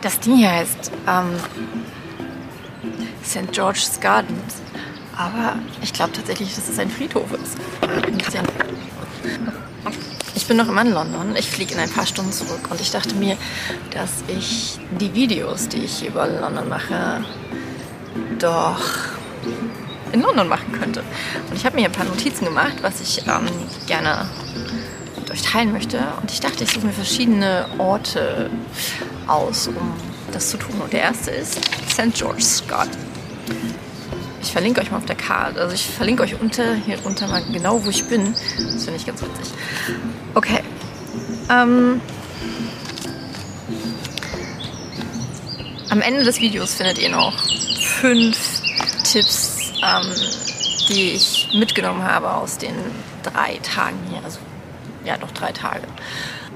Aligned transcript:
Das 0.00 0.20
Ding 0.20 0.36
hier 0.36 0.50
heißt 0.50 0.92
ähm, 1.08 1.36
St. 3.24 3.52
George's 3.52 3.98
Gardens. 4.00 4.62
Aber 5.16 5.56
ich 5.82 5.92
glaube 5.92 6.12
tatsächlich, 6.12 6.54
dass 6.54 6.68
es 6.68 6.78
ein 6.78 6.90
Friedhof 6.90 7.32
ist. 7.32 7.56
Ich 10.34 10.46
bin 10.46 10.56
noch 10.56 10.68
immer 10.68 10.82
in 10.82 10.92
London. 10.92 11.34
Ich 11.36 11.50
fliege 11.50 11.74
in 11.74 11.80
ein 11.80 11.90
paar 11.90 12.06
Stunden 12.06 12.30
zurück 12.30 12.70
und 12.70 12.80
ich 12.80 12.92
dachte 12.92 13.14
mir, 13.16 13.36
dass 13.90 14.22
ich 14.28 14.78
die 15.00 15.12
Videos, 15.14 15.68
die 15.68 15.84
ich 15.84 16.06
über 16.06 16.28
London 16.28 16.68
mache, 16.68 17.24
doch 18.38 18.80
in 20.12 20.22
London 20.22 20.48
machen 20.48 20.72
könnte. 20.72 21.02
Und 21.50 21.56
ich 21.56 21.66
habe 21.66 21.76
mir 21.76 21.86
ein 21.86 21.92
paar 21.92 22.04
Notizen 22.04 22.44
gemacht, 22.44 22.76
was 22.82 23.00
ich 23.00 23.26
ähm, 23.26 23.48
gerne 23.86 24.26
mit 25.28 25.38
euch 25.38 25.42
teilen 25.42 25.72
möchte. 25.72 25.98
Und 26.20 26.30
ich 26.30 26.40
dachte, 26.40 26.64
ich 26.64 26.70
suche 26.70 26.86
mir 26.86 26.92
verschiedene 26.92 27.66
Orte 27.78 28.50
aus, 29.26 29.68
um 29.68 29.76
das 30.32 30.50
zu 30.50 30.56
tun. 30.56 30.80
Und 30.80 30.92
der 30.92 31.02
erste 31.02 31.30
ist 31.30 31.60
St. 31.90 32.14
George's 32.14 32.62
Garden. 32.66 32.96
Ich 34.42 34.52
verlinke 34.52 34.80
euch 34.80 34.90
mal 34.90 34.98
auf 34.98 35.04
der 35.04 35.16
Karte. 35.16 35.60
Also 35.60 35.74
ich 35.74 35.86
verlinke 35.86 36.22
euch 36.22 36.40
unter, 36.40 36.74
hier 36.74 36.96
drunter 36.96 37.26
mal 37.26 37.42
genau, 37.52 37.84
wo 37.84 37.90
ich 37.90 38.04
bin. 38.04 38.34
Das 38.56 38.84
finde 38.84 38.96
ich 38.96 39.06
ganz 39.06 39.20
witzig. 39.22 39.54
Okay. 40.34 40.60
Ähm, 41.50 42.00
am 45.90 46.00
Ende 46.00 46.24
des 46.24 46.40
Videos 46.40 46.74
findet 46.74 46.98
ihr 46.98 47.10
noch 47.10 47.34
fünf 48.00 48.38
Tipps, 49.04 49.72
ähm, 49.82 50.14
die 50.88 51.12
ich 51.12 51.48
mitgenommen 51.54 52.02
habe 52.02 52.32
aus 52.32 52.58
den 52.58 52.74
drei 53.22 53.58
Tagen 53.62 53.98
hier. 54.10 54.22
Also 54.24 54.38
ja, 55.08 55.16
doch 55.16 55.32
drei 55.32 55.52
Tage. 55.52 55.82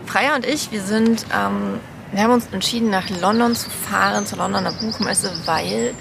Freya 0.07 0.35
und 0.35 0.47
ich, 0.47 0.71
wir 0.71 0.83
sind, 0.83 1.25
ähm, 1.35 1.81
wir 2.13 2.23
haben 2.23 2.33
uns 2.33 2.47
entschieden, 2.53 2.91
nach 2.91 3.09
London 3.09 3.57
zu 3.57 3.71
fahren, 3.71 4.27
zur 4.27 4.39
Londoner 4.39 4.73
Buchmesse, 4.73 5.33
weil 5.47 5.95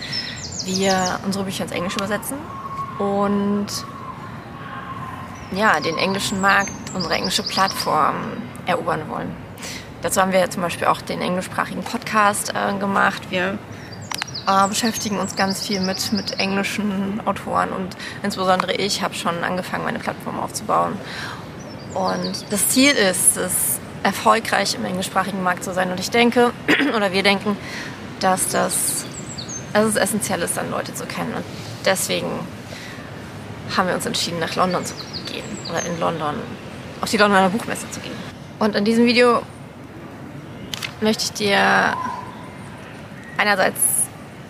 wir 0.65 1.19
unsere 1.25 1.45
Bücher 1.45 1.63
ins 1.63 1.71
Englische 1.71 1.97
übersetzen 1.97 2.37
und 2.99 3.67
ja, 5.53 5.79
den 5.79 5.97
englischen 5.97 6.41
Markt, 6.41 6.71
unsere 6.93 7.13
englische 7.13 7.43
Plattform 7.43 8.15
erobern 8.65 9.09
wollen. 9.09 9.33
Dazu 10.01 10.21
haben 10.21 10.33
wir 10.33 10.49
zum 10.49 10.61
Beispiel 10.61 10.87
auch 10.87 11.01
den 11.01 11.21
englischsprachigen 11.21 11.83
Podcast 11.83 12.53
äh, 12.53 12.77
gemacht. 12.77 13.21
Wir 13.29 13.57
äh, 14.47 14.67
beschäftigen 14.67 15.19
uns 15.19 15.35
ganz 15.35 15.65
viel 15.65 15.79
mit, 15.79 16.11
mit 16.11 16.39
englischen 16.39 17.21
Autoren 17.25 17.69
und 17.69 17.95
insbesondere 18.23 18.73
ich 18.73 19.01
habe 19.01 19.13
schon 19.13 19.43
angefangen, 19.43 19.85
meine 19.85 19.99
Plattform 19.99 20.39
aufzubauen. 20.39 20.97
Und 21.93 22.45
das 22.49 22.69
Ziel 22.69 22.91
ist 22.91 23.37
es, 23.37 23.79
erfolgreich 24.03 24.73
im 24.73 24.83
englischsprachigen 24.85 25.43
Markt 25.43 25.63
zu 25.63 25.73
sein. 25.73 25.91
Und 25.91 25.99
ich 25.99 26.09
denke, 26.09 26.51
oder 26.95 27.11
wir 27.11 27.23
denken, 27.23 27.55
dass 28.19 28.47
das 28.47 29.05
dass 29.73 29.85
es 29.85 29.95
essentiell 29.95 30.41
ist, 30.41 30.57
dann 30.57 30.69
Leute 30.69 30.93
zu 30.93 31.05
kennen. 31.05 31.33
Und 31.33 31.45
deswegen 31.85 32.27
haben 33.75 33.87
wir 33.87 33.95
uns 33.95 34.05
entschieden, 34.05 34.39
nach 34.39 34.55
London 34.55 34.85
zu 34.85 34.93
gehen 35.31 35.45
oder 35.69 35.85
in 35.85 35.99
London 35.99 36.35
auf 36.99 37.09
die 37.09 37.17
Londoner 37.17 37.49
Buchmesse 37.49 37.89
zu 37.89 37.99
gehen. 37.99 38.15
Und 38.59 38.75
in 38.75 38.85
diesem 38.85 39.05
Video 39.05 39.41
möchte 40.99 41.23
ich 41.23 41.31
dir 41.31 41.95
einerseits 43.37 43.79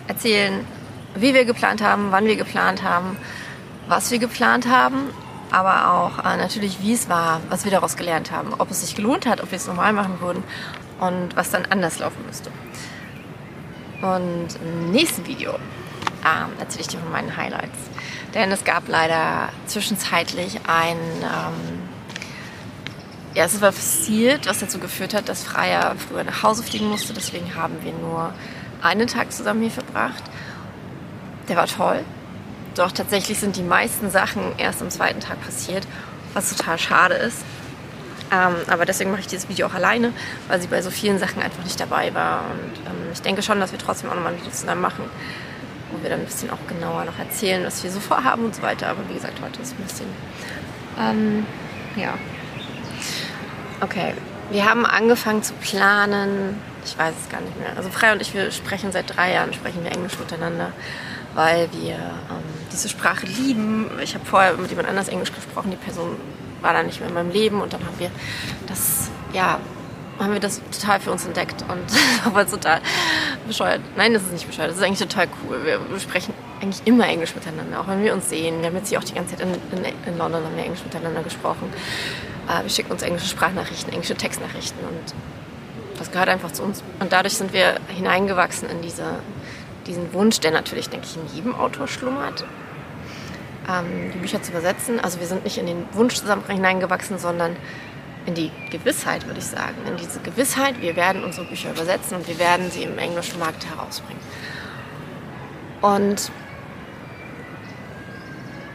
erzählen, 0.08 0.66
wie 1.14 1.34
wir 1.34 1.44
geplant 1.44 1.82
haben, 1.82 2.08
wann 2.10 2.26
wir 2.26 2.36
geplant 2.36 2.82
haben, 2.82 3.16
was 3.88 4.10
wir 4.10 4.18
geplant 4.18 4.68
haben, 4.68 5.10
aber 5.52 5.92
auch 5.92 6.18
äh, 6.24 6.36
natürlich, 6.36 6.80
wie 6.80 6.94
es 6.94 7.08
war, 7.08 7.40
was 7.50 7.64
wir 7.64 7.70
daraus 7.70 7.96
gelernt 7.96 8.32
haben, 8.32 8.54
ob 8.58 8.70
es 8.70 8.80
sich 8.80 8.94
gelohnt 8.94 9.26
hat, 9.26 9.42
ob 9.42 9.50
wir 9.50 9.56
es 9.56 9.66
normal 9.66 9.92
machen 9.92 10.20
würden 10.20 10.42
und 10.98 11.36
was 11.36 11.50
dann 11.50 11.66
anders 11.66 11.98
laufen 11.98 12.24
müsste. 12.26 12.50
Und 14.00 14.48
im 14.64 14.90
nächsten 14.90 15.26
Video 15.26 15.52
ähm, 16.24 16.50
erzähle 16.58 16.80
ich 16.80 16.88
dir 16.88 16.98
von 16.98 17.12
meinen 17.12 17.36
Highlights. 17.36 17.78
Denn 18.34 18.50
es 18.50 18.64
gab 18.64 18.88
leider 18.88 19.50
zwischenzeitlich 19.66 20.60
ein, 20.66 20.96
ähm, 20.96 21.82
ja, 23.34 23.44
es 23.44 23.60
war 23.60 23.72
passiert, 23.72 24.46
was 24.46 24.60
dazu 24.60 24.78
geführt 24.78 25.12
hat, 25.14 25.28
dass 25.28 25.44
Freya 25.44 25.94
früher 25.96 26.24
nach 26.24 26.42
Hause 26.42 26.62
fliegen 26.62 26.88
musste. 26.88 27.12
Deswegen 27.12 27.54
haben 27.54 27.76
wir 27.82 27.92
nur 27.92 28.32
einen 28.80 29.06
Tag 29.06 29.32
zusammen 29.32 29.60
hier 29.60 29.70
verbracht. 29.70 30.22
Der 31.48 31.56
war 31.56 31.66
toll. 31.66 32.04
Doch 32.74 32.92
tatsächlich 32.92 33.38
sind 33.38 33.56
die 33.56 33.62
meisten 33.62 34.10
Sachen 34.10 34.42
erst 34.58 34.80
am 34.82 34.90
zweiten 34.90 35.20
Tag 35.20 35.42
passiert, 35.42 35.86
was 36.34 36.54
total 36.56 36.78
schade 36.78 37.14
ist. 37.14 37.44
Ähm, 38.32 38.56
aber 38.68 38.86
deswegen 38.86 39.10
mache 39.10 39.20
ich 39.20 39.26
dieses 39.26 39.48
Video 39.50 39.66
auch 39.66 39.74
alleine, 39.74 40.12
weil 40.48 40.60
sie 40.60 40.66
bei 40.66 40.80
so 40.80 40.90
vielen 40.90 41.18
Sachen 41.18 41.42
einfach 41.42 41.62
nicht 41.64 41.78
dabei 41.78 42.14
war. 42.14 42.44
Und 42.50 42.78
ähm, 42.86 43.12
ich 43.12 43.20
denke 43.20 43.42
schon, 43.42 43.60
dass 43.60 43.72
wir 43.72 43.78
trotzdem 43.78 44.08
auch 44.08 44.14
nochmal 44.14 44.32
ein 44.32 44.38
Video 44.38 44.50
zusammen 44.50 44.80
machen, 44.80 45.04
wo 45.90 46.02
wir 46.02 46.08
dann 46.08 46.20
ein 46.20 46.24
bisschen 46.24 46.50
auch 46.50 46.66
genauer 46.66 47.04
noch 47.04 47.18
erzählen, 47.18 47.62
was 47.66 47.84
wir 47.84 47.90
so 47.90 48.00
vorhaben 48.00 48.46
und 48.46 48.54
so 48.54 48.62
weiter. 48.62 48.88
Aber 48.88 49.06
wie 49.10 49.14
gesagt, 49.14 49.38
heute 49.44 49.60
ist 49.60 49.78
ein 49.78 49.82
bisschen. 49.82 50.06
Ähm, 50.98 51.46
ja. 51.96 52.14
Okay. 53.82 54.14
Wir 54.50 54.68
haben 54.68 54.86
angefangen 54.86 55.42
zu 55.42 55.52
planen. 55.54 56.58
Ich 56.84 56.98
weiß 56.98 57.14
es 57.22 57.28
gar 57.30 57.40
nicht 57.40 57.58
mehr. 57.58 57.76
Also 57.76 57.90
Frei 57.90 58.12
und 58.12 58.22
ich, 58.22 58.32
wir 58.34 58.50
sprechen 58.50 58.92
seit 58.92 59.14
drei 59.14 59.32
Jahren, 59.34 59.52
sprechen 59.52 59.84
wir 59.84 59.92
Englisch 59.92 60.18
miteinander, 60.18 60.72
weil 61.34 61.68
wir 61.72 61.94
ähm, 61.94 62.41
diese 62.72 62.88
Sprache 62.88 63.26
lieben. 63.26 63.90
Ich 64.02 64.14
habe 64.14 64.24
vorher 64.24 64.54
mit 64.54 64.70
jemand 64.70 64.88
anders 64.88 65.08
Englisch 65.08 65.32
gesprochen. 65.32 65.70
Die 65.70 65.76
Person 65.76 66.16
war 66.60 66.72
dann 66.72 66.86
nicht 66.86 67.00
mehr 67.00 67.08
in 67.08 67.14
meinem 67.14 67.30
Leben 67.30 67.60
und 67.60 67.72
dann 67.72 67.84
haben 67.84 67.98
wir 67.98 68.10
das, 68.66 69.10
ja, 69.32 69.58
haben 70.18 70.32
wir 70.32 70.40
das 70.40 70.60
total 70.70 71.00
für 71.00 71.10
uns 71.10 71.26
entdeckt 71.26 71.62
und 71.62 71.82
aber 72.24 72.46
total 72.46 72.80
bescheuert. 73.46 73.80
Nein, 73.96 74.14
das 74.14 74.22
ist 74.22 74.32
nicht 74.32 74.46
bescheuert, 74.46 74.70
das 74.70 74.78
ist 74.78 74.82
eigentlich 74.82 75.00
total 75.00 75.28
cool. 75.44 75.64
Wir, 75.64 75.90
wir 75.90 76.00
sprechen 76.00 76.32
eigentlich 76.60 76.82
immer 76.84 77.06
Englisch 77.06 77.34
miteinander, 77.34 77.80
auch 77.80 77.88
wenn 77.88 78.02
wir 78.02 78.12
uns 78.12 78.28
sehen. 78.28 78.60
Wir 78.60 78.68
haben 78.68 78.76
jetzt 78.76 78.88
hier 78.88 78.98
auch 78.98 79.04
die 79.04 79.14
ganze 79.14 79.36
Zeit 79.36 79.46
in, 79.46 79.54
in, 79.76 79.84
in 79.84 80.18
London 80.18 80.44
haben 80.44 80.56
wir 80.56 80.64
Englisch 80.64 80.84
miteinander 80.84 81.22
gesprochen. 81.22 81.72
Äh, 82.48 82.62
wir 82.62 82.70
schicken 82.70 82.92
uns 82.92 83.02
englische 83.02 83.28
Sprachnachrichten, 83.28 83.92
englische 83.92 84.14
Textnachrichten 84.14 84.78
und 84.84 85.14
das 85.98 86.10
gehört 86.10 86.28
einfach 86.28 86.52
zu 86.52 86.62
uns. 86.62 86.82
Und 87.00 87.12
dadurch 87.12 87.36
sind 87.36 87.52
wir 87.52 87.76
hineingewachsen 87.88 88.68
in 88.68 88.82
diese, 88.82 89.04
diesen 89.86 90.12
Wunsch, 90.12 90.40
der 90.40 90.50
natürlich, 90.50 90.88
denke 90.88 91.06
ich, 91.06 91.16
in 91.16 91.36
jedem 91.36 91.54
Autor 91.54 91.86
schlummert, 91.88 92.44
ähm, 93.68 94.10
die 94.14 94.18
Bücher 94.18 94.42
zu 94.42 94.52
übersetzen. 94.52 95.00
Also 95.00 95.20
wir 95.20 95.26
sind 95.26 95.44
nicht 95.44 95.58
in 95.58 95.66
den 95.66 95.86
Wunsch 95.92 96.14
zusammen 96.14 96.44
hineingewachsen, 96.46 97.18
sondern 97.18 97.56
in 98.26 98.34
die 98.34 98.50
Gewissheit, 98.70 99.26
würde 99.26 99.40
ich 99.40 99.46
sagen. 99.46 99.74
In 99.86 99.96
diese 99.96 100.20
Gewissheit, 100.20 100.80
wir 100.80 100.96
werden 100.96 101.24
unsere 101.24 101.46
Bücher 101.46 101.70
übersetzen 101.70 102.16
und 102.16 102.28
wir 102.28 102.38
werden 102.38 102.70
sie 102.70 102.84
im 102.84 102.98
englischen 102.98 103.38
Markt 103.38 103.66
herausbringen. 103.66 104.22
Und 105.80 106.30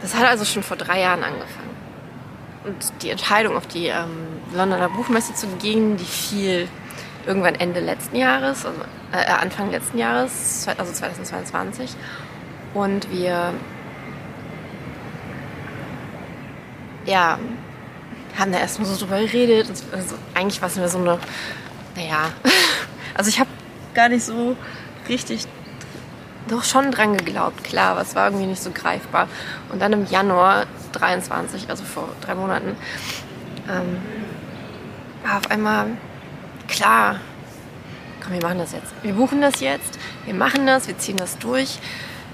das 0.02 0.14
hat 0.14 0.28
also 0.28 0.44
schon 0.44 0.62
vor 0.62 0.76
drei 0.76 1.00
Jahren 1.00 1.24
angefangen. 1.24 1.68
Und 2.64 2.92
die 3.02 3.10
Entscheidung, 3.10 3.56
auf 3.56 3.66
die 3.66 3.86
ähm, 3.86 4.28
Londoner 4.54 4.90
Buchmesse 4.90 5.34
zu 5.34 5.46
gehen, 5.58 5.96
die 5.96 6.04
fiel 6.04 6.68
irgendwann 7.26 7.54
Ende 7.54 7.80
letzten 7.80 8.16
Jahres, 8.16 8.66
also 8.66 8.80
äh, 9.12 9.24
Anfang 9.24 9.70
letzten 9.70 9.98
Jahres, 9.98 10.66
also 10.76 10.92
2022. 10.92 11.94
Und 12.74 13.10
wir 13.10 13.54
ja, 17.08 17.38
haben 18.38 18.52
da 18.52 18.58
erstmal 18.58 18.88
so 18.88 19.04
drüber 19.04 19.18
geredet. 19.18 19.68
Also 19.92 20.14
eigentlich 20.34 20.60
war 20.60 20.68
es 20.68 20.76
mir 20.76 20.88
so 20.88 20.98
eine, 20.98 21.18
naja, 21.96 22.30
also 23.14 23.28
ich 23.30 23.40
habe 23.40 23.50
gar 23.94 24.08
nicht 24.08 24.24
so 24.24 24.56
richtig, 25.08 25.46
doch 26.48 26.64
schon 26.64 26.90
dran 26.92 27.16
geglaubt, 27.16 27.64
klar, 27.64 27.92
aber 27.92 28.02
es 28.02 28.14
war 28.14 28.26
irgendwie 28.26 28.46
nicht 28.46 28.62
so 28.62 28.70
greifbar. 28.70 29.28
Und 29.70 29.80
dann 29.80 29.92
im 29.92 30.06
Januar 30.06 30.66
23, 30.92 31.68
also 31.68 31.84
vor 31.84 32.08
drei 32.20 32.34
Monaten, 32.34 32.76
ähm, 33.68 33.98
war 35.24 35.38
auf 35.38 35.50
einmal 35.50 35.88
klar, 36.68 37.20
komm, 38.22 38.34
wir 38.34 38.42
machen 38.42 38.58
das 38.58 38.72
jetzt. 38.72 38.92
Wir 39.02 39.14
buchen 39.14 39.40
das 39.40 39.60
jetzt, 39.60 39.98
wir 40.24 40.34
machen 40.34 40.66
das, 40.66 40.86
wir 40.86 40.98
ziehen 40.98 41.16
das 41.16 41.38
durch. 41.38 41.80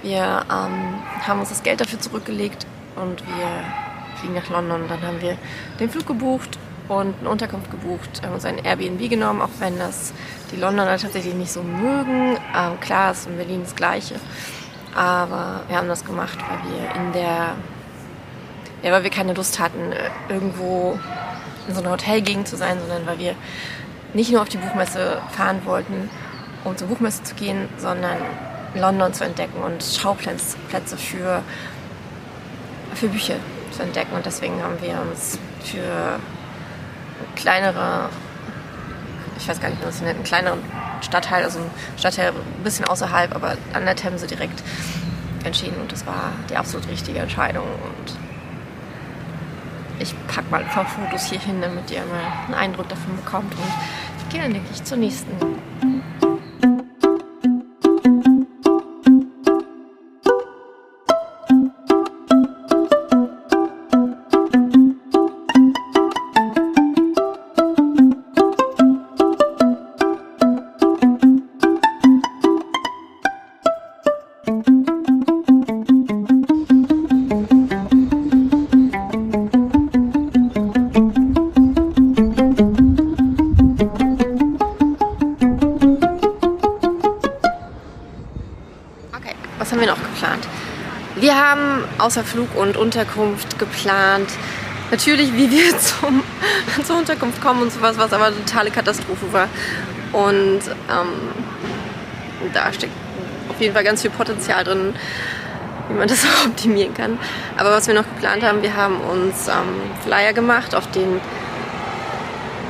Wir 0.03 0.45
ähm, 0.51 1.03
haben 1.27 1.41
uns 1.41 1.49
das 1.49 1.63
Geld 1.63 1.81
dafür 1.81 1.99
zurückgelegt 1.99 2.67
und 2.97 3.27
wir 3.27 3.84
fliegen 4.25 4.35
nach 4.35 4.49
London. 4.51 4.83
Und 4.83 4.91
dann 4.91 5.03
haben 5.03 5.21
wir 5.21 5.37
den 5.79 5.91
Flug 5.91 6.07
gebucht 6.07 6.59
und 6.89 7.15
eine 7.21 7.29
Unterkunft 7.29 7.71
gebucht, 7.71 8.23
haben 8.23 8.35
uns 8.35 8.45
ein 8.45 8.59
Airbnb 8.65 9.09
genommen, 9.09 9.41
auch 9.41 9.51
wenn 9.59 9.79
das 9.79 10.13
die 10.53 10.57
Londoner 10.57 10.99
tatsächlich 10.99 11.35
nicht 11.35 11.53
so 11.53 11.63
mögen. 11.63 12.37
Ähm, 12.57 12.81
klar, 12.81 13.13
ist 13.13 13.27
in 13.27 13.37
Berlin 13.37 13.63
das 13.63 13.75
Gleiche. 13.75 14.17
Aber 14.95 15.63
wir 15.69 15.77
haben 15.77 15.89
das 15.89 16.05
gemacht, 16.05 16.39
weil 16.49 16.71
wir 16.71 17.03
in 17.03 17.13
der, 17.13 17.55
ja, 18.83 18.93
weil 18.93 19.03
wir 19.03 19.11
keine 19.11 19.33
Lust 19.33 19.59
hatten, 19.59 19.93
irgendwo 20.29 20.99
in 21.67 21.75
so 21.75 21.81
einer 21.81 21.91
Hotelgegend 21.91 22.47
zu 22.47 22.57
sein, 22.57 22.79
sondern 22.79 23.07
weil 23.07 23.19
wir 23.19 23.35
nicht 24.13 24.31
nur 24.31 24.43
auf 24.43 24.49
die 24.49 24.59
Buchmesse 24.59 25.21
fahren 25.33 25.63
wollten, 25.65 26.11
um 26.63 26.77
zur 26.77 26.89
Buchmesse 26.89 27.25
zu 27.25 27.35
gehen, 27.35 27.69
sondern 27.79 28.19
London 28.75 29.13
zu 29.13 29.25
entdecken 29.25 29.61
und 29.63 29.83
Schauplätze 29.83 30.97
für, 30.97 31.43
für 32.95 33.09
Bücher 33.09 33.37
zu 33.75 33.83
entdecken. 33.83 34.15
Und 34.15 34.27
deswegen 34.27 34.63
haben 34.63 34.81
wir 34.81 35.01
uns 35.01 35.39
für 35.63 36.19
kleinere, 37.37 38.09
ich 39.39 39.49
weiß 39.49 39.61
gar 39.61 39.69
nicht, 39.69 39.81
wie 39.81 39.85
man 39.85 39.95
es 39.95 40.01
nennt, 40.01 40.17
einen 40.17 40.25
kleineren 40.25 40.61
Stadtteil, 41.01 41.45
also 41.45 41.59
ein 41.59 41.71
Stadtteil 41.97 42.29
ein 42.31 42.65
bisschen 42.65 42.87
außerhalb, 42.87 43.35
aber 43.35 43.57
an 43.73 43.85
der 43.85 43.97
Themse 43.97 44.27
direkt 44.27 44.63
entschieden 45.45 45.77
und 45.81 45.93
das 45.93 46.07
war 46.07 46.33
die 46.49 46.57
absolut 46.57 46.89
richtige 46.89 47.19
Entscheidung 47.19 47.65
und 47.65 48.17
ich 49.99 50.15
packe 50.27 50.51
mal 50.51 50.63
ein 50.63 50.69
paar 50.69 50.87
Fotos 50.87 51.27
hier 51.27 51.39
hin, 51.39 51.61
damit 51.61 51.91
ihr 51.91 52.01
mal 52.01 52.47
einen 52.47 52.55
Eindruck 52.55 52.89
davon 52.89 53.17
bekommt 53.17 53.53
und 53.55 53.73
ich 54.19 54.29
gehe 54.31 54.43
dann 54.43 54.53
denke 54.53 54.69
ich 54.73 54.83
zur 54.83 54.97
nächsten. 54.97 55.31
Außer 91.99 92.25
Flug 92.25 92.55
und 92.55 92.77
Unterkunft 92.77 93.59
geplant, 93.59 94.31
natürlich, 94.91 95.33
wie 95.35 95.51
wir 95.51 95.79
zum, 95.79 96.23
zur 96.85 96.99
Unterkunft 96.99 97.41
kommen 97.41 97.63
und 97.63 97.73
sowas, 97.73 97.97
was 97.99 98.13
aber 98.13 98.27
eine 98.27 98.37
totale 98.45 98.71
Katastrophe 98.71 99.33
war. 99.33 99.49
Und 100.13 100.61
ähm, 100.89 102.53
da 102.53 102.73
steckt 102.73 102.93
auf 103.49 103.61
jeden 103.61 103.75
Fall 103.75 103.85
ganz 103.85 104.03
viel 104.03 104.11
Potenzial 104.11 104.65
drin, 104.65 104.95
wie 105.89 105.95
man 105.95 106.09
das 106.09 106.25
auch 106.25 106.47
optimieren 106.47 106.95
kann. 106.95 107.19
Aber 107.57 107.71
was 107.71 107.87
wir 107.87 107.95
noch 107.95 108.05
geplant 108.05 108.43
haben, 108.43 108.63
wir 108.63 108.77
haben 108.77 109.01
uns 109.01 109.49
ähm, 109.49 109.83
Flyer 110.05 110.33
gemacht, 110.33 110.75
auf 110.75 110.91
den 110.91 111.21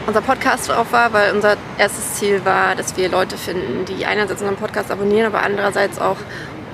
unser 0.06 0.20
Podcast 0.20 0.68
drauf 0.68 0.92
war, 0.92 1.14
weil 1.14 1.32
unser 1.32 1.56
erstes 1.78 2.14
Ziel 2.14 2.44
war, 2.44 2.74
dass 2.74 2.94
wir 2.96 3.08
Leute 3.08 3.38
finden, 3.38 3.86
die 3.86 4.04
einerseits 4.04 4.42
unseren 4.42 4.58
Podcast 4.58 4.90
abonnieren, 4.90 5.26
aber 5.26 5.42
andererseits 5.42 5.98
auch 5.98 6.18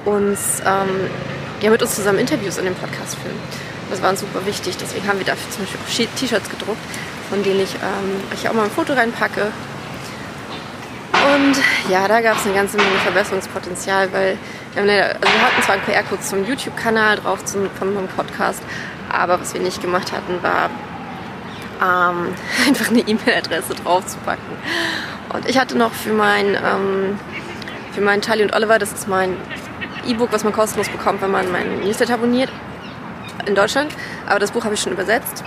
uns 0.05 0.61
ähm, 0.67 1.09
ja, 1.63 1.71
mit 1.71 1.83
uns 1.83 1.95
zusammen 1.95 2.19
Interviews 2.19 2.59
in 2.59 2.65
dem 2.65 2.75
Podcast 2.75 3.17
führen. 3.17 3.37
Das 3.91 4.01
war 4.03 4.11
uns 4.11 4.21
super 4.21 4.45
wichtig. 4.47 4.77
Deswegen 4.77 5.07
haben 5.09 5.19
wir 5.19 5.27
dafür 5.27 5.51
zum 5.51 5.65
Beispiel 5.65 5.81
auch 5.81 6.17
T-Shirts 6.17 6.49
gedruckt, 6.49 6.81
von 7.29 7.43
denen 7.43 7.61
ich 7.61 7.75
ähm, 7.75 8.23
euch 8.33 8.49
auch 8.49 8.55
mal 8.55 8.65
ein 8.65 8.71
Foto 8.71 8.93
reinpacke. 8.93 9.53
Und 11.13 11.57
ja, 11.91 12.09
da 12.09 12.21
gab 12.21 12.39
es 12.39 12.45
eine 12.45 12.55
ganze 12.55 12.77
Menge 12.77 12.97
Verbesserungspotenzial, 13.03 14.13
weil 14.13 14.39
wir, 14.75 14.83
eine, 14.83 15.05
also 15.05 15.21
wir 15.21 15.43
hatten 15.43 15.63
zwar 15.63 15.75
einen 15.75 15.85
QR-Code 15.85 16.23
zum 16.23 16.47
YouTube-Kanal 16.47 17.17
drauf 17.17 17.45
zum, 17.45 17.71
von 17.71 17.89
unserem 17.89 18.09
Podcast, 18.09 18.63
aber 19.13 19.41
was 19.41 19.53
wir 19.53 19.61
nicht 19.61 19.83
gemacht 19.83 20.13
hatten, 20.13 20.43
war 20.43 20.71
ähm, 21.83 22.35
einfach 22.67 22.89
eine 22.91 23.01
E-Mail-Adresse 23.01 23.75
drauf 23.75 24.07
zu 24.07 24.19
packen. 24.19 24.57
Und 25.33 25.49
ich 25.49 25.59
hatte 25.59 25.77
noch 25.77 25.93
für 25.93 26.13
mein, 26.13 26.55
ähm, 26.55 27.19
für 27.93 28.01
meinen 28.01 28.23
Charlie 28.23 28.45
und 28.45 28.55
Oliver, 28.55 28.79
das 28.79 28.93
ist 28.93 29.09
mein 29.09 29.37
E-Book, 30.07 30.33
was 30.33 30.45
man 30.45 30.53
kostenlos 30.53 30.89
bekommt, 30.89 31.23
wenn 31.23 31.31
man 31.31 31.51
meinen 31.51 31.81
Newsletter 31.81 32.15
abonniert 32.15 32.51
in 33.47 33.55
Deutschland. 33.55 33.93
Aber 34.27 34.39
das 34.39 34.51
Buch 34.51 34.65
habe 34.65 34.75
ich 34.75 34.81
schon 34.81 34.93
übersetzt, 34.93 35.45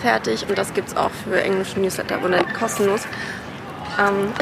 fertig 0.00 0.46
und 0.48 0.56
das 0.56 0.74
gibt 0.74 0.88
es 0.88 0.96
auch 0.96 1.10
für 1.24 1.40
englische 1.42 1.80
Newsletter-Abonnenten 1.80 2.52
kostenlos. 2.54 3.02
Ähm, 3.98 4.32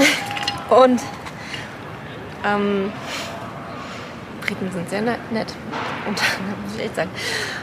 und 0.76 1.00
ähm, 2.44 2.92
Briten 4.40 4.70
sind 4.72 4.90
sehr 4.90 5.02
nett. 5.02 5.54
Und 6.06 6.16
muss 6.64 6.74
ich 6.76 6.84
echt 6.84 6.96
sagen. 6.96 7.10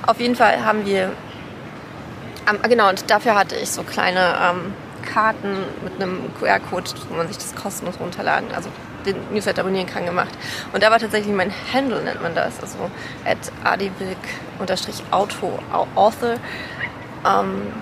Auf 0.06 0.20
jeden 0.20 0.36
Fall 0.36 0.64
haben 0.64 0.86
wir. 0.86 1.12
Ähm, 2.50 2.60
genau, 2.70 2.90
und 2.90 3.10
dafür 3.10 3.36
hatte 3.36 3.56
ich 3.56 3.70
so 3.70 3.84
kleine 3.84 4.36
ähm, 4.42 4.74
Karten 5.06 5.58
mit 5.84 5.96
einem 5.96 6.32
QR-Code, 6.40 6.92
wo 7.10 7.16
man 7.16 7.28
sich 7.28 7.38
das 7.38 7.56
kostenlos 7.56 8.00
runterladen, 8.00 8.50
also 8.54 8.70
den 9.08 9.34
Newsletter 9.34 9.62
abonnieren 9.62 9.88
kann, 9.88 10.06
gemacht. 10.06 10.30
Und 10.74 10.84
da 10.84 10.92
war 10.92 11.00
tatsächlich 11.00 11.34
mein 11.36 11.52
Handle, 11.74 12.04
nennt 12.04 12.22
man 12.22 12.36
das, 12.36 12.62
also 12.62 12.92
at 13.26 13.40
adibig-auto-author. 13.64 16.36
Ähm, 17.26 17.74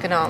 genau. 0.00 0.28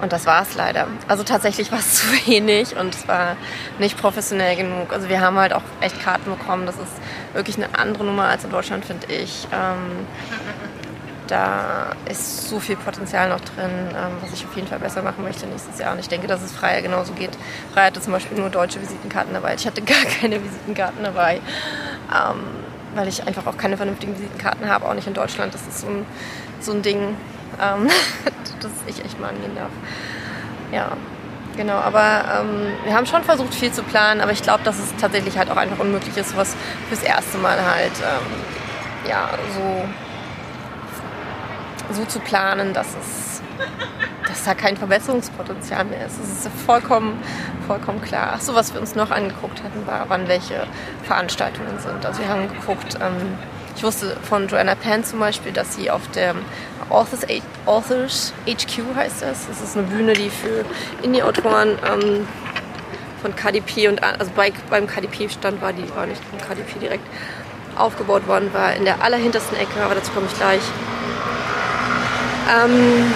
Und 0.00 0.12
das 0.12 0.26
war 0.26 0.42
es 0.42 0.56
leider. 0.56 0.88
Also 1.06 1.22
tatsächlich 1.22 1.70
war 1.70 1.78
es 1.78 1.94
zu 1.94 2.06
wenig 2.26 2.76
und 2.76 2.92
es 2.94 3.06
war 3.06 3.36
nicht 3.78 3.96
professionell 3.96 4.56
genug. 4.56 4.92
Also 4.92 5.08
wir 5.08 5.20
haben 5.20 5.38
halt 5.38 5.52
auch 5.52 5.62
echt 5.80 6.02
Karten 6.02 6.28
bekommen. 6.30 6.66
Das 6.66 6.74
ist 6.76 6.92
wirklich 7.34 7.56
eine 7.56 7.78
andere 7.78 8.02
Nummer 8.04 8.24
als 8.24 8.42
in 8.42 8.50
Deutschland, 8.50 8.84
finde 8.84 9.06
ich. 9.12 9.46
Ähm, 9.52 10.08
da 11.32 11.92
ist 12.10 12.50
so 12.50 12.60
viel 12.60 12.76
Potenzial 12.76 13.30
noch 13.30 13.40
drin, 13.40 13.70
ähm, 13.88 14.12
was 14.20 14.34
ich 14.34 14.44
auf 14.44 14.54
jeden 14.54 14.68
Fall 14.68 14.78
besser 14.78 15.00
machen 15.00 15.24
möchte 15.24 15.46
nächstes 15.46 15.78
Jahr. 15.78 15.94
Und 15.94 15.98
ich 15.98 16.08
denke, 16.08 16.26
dass 16.26 16.42
es 16.42 16.52
Freier 16.52 16.82
genauso 16.82 17.14
geht. 17.14 17.30
Freier 17.72 17.86
hatte 17.86 18.02
zum 18.02 18.12
Beispiel 18.12 18.38
nur 18.38 18.50
deutsche 18.50 18.82
Visitenkarten 18.82 19.32
dabei. 19.32 19.54
Ich 19.54 19.66
hatte 19.66 19.80
gar 19.82 20.04
keine 20.20 20.44
Visitenkarten 20.44 21.02
dabei, 21.02 21.36
ähm, 22.10 22.40
weil 22.94 23.08
ich 23.08 23.26
einfach 23.26 23.46
auch 23.46 23.56
keine 23.56 23.78
vernünftigen 23.78 24.14
Visitenkarten 24.14 24.68
habe, 24.68 24.86
auch 24.86 24.92
nicht 24.92 25.06
in 25.06 25.14
Deutschland. 25.14 25.54
Das 25.54 25.62
ist 25.62 25.80
so 25.80 25.86
ein, 25.86 26.04
so 26.60 26.72
ein 26.72 26.82
Ding, 26.82 27.16
ähm, 27.62 27.88
das 28.60 28.72
ich 28.86 29.02
echt 29.02 29.18
mal 29.18 29.28
angehen 29.28 29.54
darf. 29.54 29.70
Ja, 30.70 30.92
genau. 31.56 31.76
Aber 31.76 32.24
ähm, 32.40 32.74
wir 32.84 32.94
haben 32.94 33.06
schon 33.06 33.24
versucht, 33.24 33.54
viel 33.54 33.72
zu 33.72 33.82
planen, 33.84 34.20
aber 34.20 34.32
ich 34.32 34.42
glaube, 34.42 34.64
dass 34.64 34.78
es 34.78 34.94
tatsächlich 35.00 35.38
halt 35.38 35.50
auch 35.50 35.56
einfach 35.56 35.78
unmöglich 35.78 36.14
ist, 36.14 36.28
sowas 36.32 36.54
fürs 36.90 37.02
erste 37.02 37.38
Mal 37.38 37.56
halt 37.64 37.92
ähm, 38.02 39.08
ja, 39.08 39.30
so 39.54 39.88
so 41.94 42.04
zu 42.04 42.20
planen, 42.20 42.72
dass 42.72 42.88
es 42.88 43.42
dass 44.32 44.44
da 44.44 44.54
kein 44.54 44.76
Verbesserungspotenzial 44.76 45.84
mehr 45.84 46.06
ist. 46.06 46.18
Das 46.18 46.46
ist 46.46 46.62
vollkommen, 46.64 47.20
vollkommen 47.66 48.00
klar. 48.00 48.32
Ach 48.34 48.40
so, 48.40 48.54
was 48.54 48.72
wir 48.72 48.80
uns 48.80 48.94
noch 48.94 49.10
angeguckt 49.10 49.62
hatten, 49.62 49.86
war, 49.86 50.06
wann 50.08 50.26
welche 50.26 50.66
Veranstaltungen 51.04 51.78
sind. 51.78 52.04
Also 52.06 52.20
wir 52.20 52.28
haben 52.28 52.48
geguckt, 52.48 52.96
ähm, 53.00 53.36
ich 53.76 53.82
wusste 53.82 54.16
von 54.22 54.48
Joanna 54.48 54.74
Penn 54.74 55.04
zum 55.04 55.18
Beispiel, 55.18 55.52
dass 55.52 55.74
sie 55.74 55.90
auf 55.90 56.08
der 56.14 56.34
Authors, 56.88 57.26
Authors 57.66 58.32
HQ 58.46 58.96
heißt 58.96 59.22
das. 59.22 59.46
Das 59.46 59.60
ist 59.60 59.76
eine 59.76 59.86
Bühne, 59.86 60.12
die 60.12 60.30
für 60.30 60.64
Indie-Autoren 61.02 61.78
ähm, 61.86 62.26
von 63.20 63.34
KDP 63.36 63.88
und 63.88 64.02
also 64.02 64.30
bei, 64.34 64.52
beim 64.68 64.86
KDP-Stand 64.86 65.62
war, 65.62 65.72
die 65.72 65.88
war 65.94 66.06
nicht 66.06 66.22
vom 66.24 66.40
KDP 66.40 66.80
direkt 66.80 67.06
aufgebaut 67.76 68.26
worden, 68.26 68.52
war 68.52 68.74
in 68.74 68.84
der 68.84 69.02
allerhintersten 69.02 69.56
Ecke, 69.56 69.82
aber 69.82 69.94
dazu 69.94 70.12
komme 70.12 70.26
ich 70.26 70.36
gleich. 70.36 70.62
Ähm, 72.50 73.12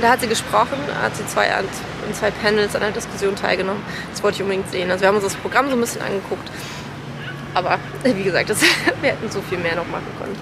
da 0.00 0.10
hat 0.10 0.20
sie 0.20 0.28
gesprochen, 0.28 0.78
hat 1.02 1.16
sie 1.16 1.26
zwei, 1.26 1.46
in 1.46 2.14
zwei 2.14 2.30
Panels 2.30 2.74
an 2.74 2.82
einer 2.82 2.92
Diskussion 2.92 3.36
teilgenommen. 3.36 3.82
Das 4.10 4.22
wollte 4.22 4.36
ich 4.36 4.42
unbedingt 4.42 4.70
sehen. 4.70 4.90
Also 4.90 5.02
wir 5.02 5.08
haben 5.08 5.16
uns 5.16 5.24
das 5.24 5.36
Programm 5.36 5.68
so 5.68 5.76
ein 5.76 5.80
bisschen 5.80 6.02
angeguckt. 6.02 6.50
Aber 7.54 7.78
wie 8.04 8.22
gesagt, 8.22 8.50
das, 8.50 8.62
wir 9.00 9.10
hätten 9.10 9.30
so 9.30 9.42
viel 9.42 9.58
mehr 9.58 9.76
noch 9.76 9.86
machen 9.86 10.06
können. 10.18 10.36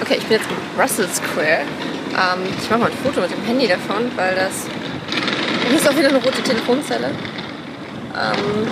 Okay, 0.00 0.16
ich 0.18 0.24
bin 0.26 0.38
jetzt 0.38 0.48
im 0.50 0.80
Russell 0.80 1.08
Square. 1.08 1.62
Ähm, 2.16 2.40
ich 2.60 2.70
mache 2.70 2.80
mal 2.80 2.90
ein 2.90 2.96
Foto 3.02 3.20
mit 3.20 3.30
dem 3.30 3.44
Handy 3.44 3.66
davon, 3.66 4.10
weil 4.16 4.34
das. 4.34 4.66
Hier 5.68 5.78
ist 5.78 5.88
auch 5.88 5.96
wieder 5.96 6.08
eine 6.08 6.18
rote 6.18 6.42
Telefonzelle. 6.42 7.08
Ähm, 7.08 8.68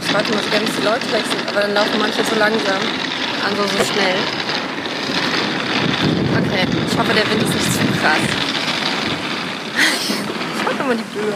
ich 0.00 0.14
warte 0.14 0.32
mal 0.32 0.42
so 0.42 0.48
die 0.50 0.84
Leute 0.84 1.12
wechseln, 1.12 1.42
aber 1.48 1.60
dann 1.62 1.74
laufen 1.74 1.98
manche 1.98 2.24
so 2.24 2.36
langsam, 2.38 2.80
andere 3.44 3.68
so 3.68 3.92
schnell. 3.92 4.47
Okay, 6.58 6.66
ich 6.90 6.98
hoffe, 6.98 7.14
der 7.14 7.24
Wind 7.30 7.40
ist 7.40 7.54
nicht 7.54 7.72
zu 7.72 7.78
krass. 8.00 8.18
ich 10.02 10.66
hoffe 10.66 10.82
mal 10.82 10.96
die 10.96 11.16
Böe 11.16 11.32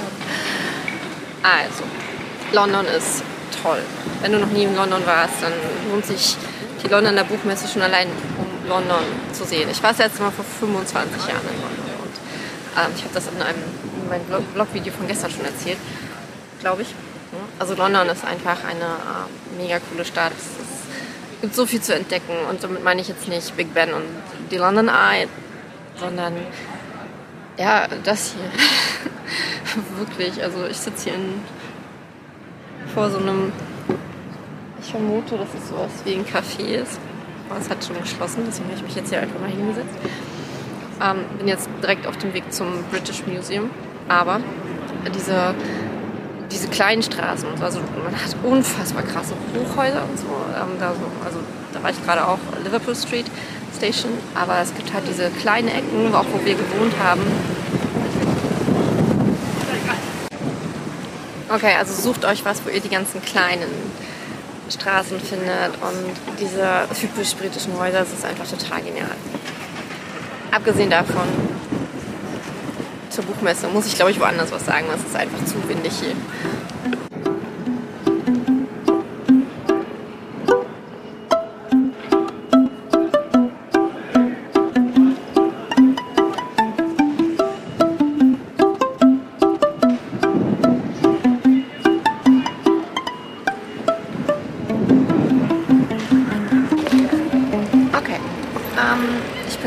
Also, 1.45 1.85
London 2.53 2.87
ist 2.87 3.23
toll. 3.63 3.79
Wenn 4.21 4.33
du 4.33 4.41
noch 4.41 4.51
nie 4.51 4.65
in 4.65 4.75
London 4.75 5.07
warst, 5.07 5.35
dann 5.43 5.53
lohnt 5.89 6.07
sich 6.07 6.37
die 6.83 6.89
Londoner 6.89 7.23
Buchmesse 7.23 7.69
schon 7.69 7.83
allein, 7.83 8.09
um 8.37 8.69
London 8.69 9.05
zu 9.33 9.45
sehen. 9.45 9.69
Ich 9.71 9.81
war 9.81 9.91
das 9.91 9.99
letzte 9.99 10.23
Mal 10.23 10.33
vor 10.33 10.45
25 10.45 11.29
Jahren 11.29 11.47
in 11.55 11.61
London 11.63 11.85
und 12.03 12.83
ähm, 12.83 12.93
ich 12.97 13.05
habe 13.05 13.15
das 13.15 13.29
in 13.29 13.41
einem 13.41 13.63
in 14.03 14.09
meinem 14.09 14.45
Blog-Video 14.55 14.93
von 14.93 15.07
gestern 15.07 15.31
schon 15.31 15.45
erzählt, 15.45 15.79
glaube 16.59 16.83
ich. 16.83 16.89
Also 17.61 17.75
London 17.75 18.09
ist 18.09 18.25
einfach 18.25 18.59
eine 18.65 18.91
äh, 18.91 19.63
mega 19.63 19.79
coole 19.79 20.05
Stadt. 20.05 20.33
Es 20.33 20.67
ist 20.67 20.82
gibt 21.43 21.55
so 21.55 21.67
viel 21.67 21.83
zu 21.83 21.95
entdecken. 21.95 22.33
Und 22.49 22.65
damit 22.65 22.83
meine 22.83 23.03
ich 23.03 23.09
jetzt 23.09 23.29
nicht 23.29 23.55
Big 23.57 23.75
Ben 23.75 23.93
und 23.93 24.05
die 24.51 24.57
London 24.57 24.89
Eye, 24.89 25.29
sondern 25.97 26.35
ja, 27.59 27.87
das 28.05 28.33
hier. 28.33 29.83
Wirklich. 29.99 30.43
Also 30.43 30.67
ich 30.67 30.79
sitze 30.79 31.11
hier 31.11 31.15
in, 31.15 31.43
vor 32.95 33.11
so 33.11 33.19
einem, 33.19 33.53
ich 34.81 34.91
vermute, 34.91 35.37
dass 35.37 35.49
es 35.59 35.69
sowas 35.69 35.91
wie 36.05 36.15
ein 36.15 36.25
Café 36.25 36.83
ist. 36.83 36.99
Aber 37.51 37.61
es 37.61 37.69
hat 37.69 37.85
schon 37.85 38.01
geschlossen, 38.01 38.45
deswegen 38.47 38.69
habe 38.69 38.79
ich 38.79 38.83
mich 38.83 38.95
jetzt 38.95 39.11
hier 39.11 39.21
einfach 39.21 39.39
mal 39.39 39.51
hingesetzt. 39.51 39.95
Ähm, 41.03 41.25
bin 41.37 41.49
jetzt 41.49 41.69
direkt 41.83 42.07
auf 42.07 42.17
dem 42.19 42.33
Weg 42.33 42.51
zum 42.53 42.85
British 42.91 43.27
Museum. 43.27 43.71
Aber 44.09 44.41
diese 45.15 45.55
kleinen 46.71 47.03
Straßen. 47.03 47.49
Also 47.61 47.81
man 48.03 48.15
hat 48.15 48.37
unfassbar 48.43 49.03
krasse 49.03 49.35
Hochhäuser 49.55 50.03
und 50.03 50.19
so. 50.19 50.27
Ähm, 50.27 50.79
da 50.79 50.93
so 50.93 51.25
also 51.25 51.39
da 51.73 51.83
war 51.83 51.91
ich 51.91 52.05
gerade 52.05 52.27
auch 52.27 52.39
Liverpool 52.65 52.95
Street 52.95 53.27
Station. 53.77 54.13
Aber 54.35 54.61
es 54.61 54.75
gibt 54.75 54.93
halt 54.93 55.05
diese 55.09 55.31
kleinen 55.31 55.69
Ecken, 55.69 56.15
auch 56.15 56.27
wo 56.33 56.45
wir 56.45 56.55
gewohnt 56.55 56.95
haben. 57.03 57.23
Okay, 61.49 61.75
also 61.79 61.93
sucht 61.93 62.25
euch 62.25 62.45
was, 62.47 62.65
wo 62.65 62.71
ihr 62.71 62.81
die 62.81 62.89
ganzen 62.89 63.23
kleinen 63.23 63.69
Straßen 64.71 65.21
findet 65.21 65.75
und 65.83 66.39
diese 66.41 66.87
typisch 66.99 67.35
britischen 67.35 67.79
Häuser, 67.79 67.99
das 67.99 68.13
ist 68.13 68.25
einfach 68.25 68.47
total 68.47 68.81
genial. 68.81 69.11
Abgesehen 70.51 70.89
davon, 70.89 71.29
zur 73.13 73.25
Buchmesse 73.25 73.69
muss 73.69 73.87
ich 73.87 73.95
glaube 73.95 74.11
ich 74.11 74.19
woanders 74.19 74.51
was 74.51 74.65
sagen, 74.65 74.87
es 74.95 75.03
ist 75.03 75.15
einfach 75.15 75.45
zu 75.45 75.57
windig 75.69 75.93
hier. 76.01 76.17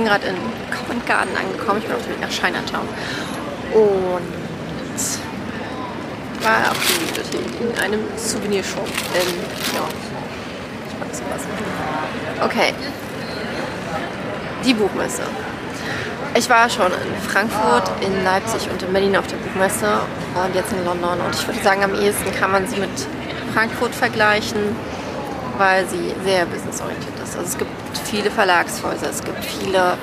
gerade 0.06 0.28
in 0.28 0.36
Covent 0.72 1.06
Garden 1.06 1.36
angekommen. 1.36 1.80
Ich 1.80 1.86
bin 1.88 1.96
auf 1.96 2.04
dem 2.04 2.12
Weg 2.12 2.22
nach 2.22 2.30
Chinatown. 2.30 2.88
Und 3.74 4.22
war 6.44 6.72
auf 6.72 6.78
die 6.88 7.06
Bibliothek 7.06 7.45
in 7.60 7.78
einem 7.80 8.02
Souvenirshop 8.18 8.88
in 8.88 9.46
ich 10.88 11.00
mag 11.00 11.10
sowas. 11.12 11.42
Okay. 12.44 12.74
Die 14.64 14.74
Buchmesse. 14.74 15.24
Ich 16.36 16.50
war 16.50 16.70
schon 16.70 16.88
in 16.88 17.30
Frankfurt, 17.30 17.90
in 18.02 18.24
Leipzig 18.24 18.70
und 18.70 18.82
in 18.84 18.92
Berlin 18.92 19.16
auf 19.16 19.28
der 19.28 19.38
Buchmesse 19.38 20.00
und 20.36 20.56
jetzt 20.56 20.72
in 20.74 20.84
London. 20.84 21.20
Und 21.22 21.34
ich 21.34 21.48
würde 21.48 21.62
sagen, 21.62 21.84
am 21.84 21.96
ehesten 21.96 22.34
kann 22.38 22.52
man 22.52 22.68
sie 22.68 22.78
mit 22.78 22.90
Frankfurt 23.54 23.96
vergleichen, 23.96 24.76
weil 25.58 25.88
sie 25.88 26.14
sehr 26.26 26.46
businessorientiert 26.46 27.14
ist. 27.24 27.38
Also 27.38 27.48
es 27.48 27.58
gibt 27.58 27.72
viele 28.06 28.30
Verlagshäuser, 28.30 29.10
es 29.10 29.24
gibt 29.24 29.44
viele 29.46 29.98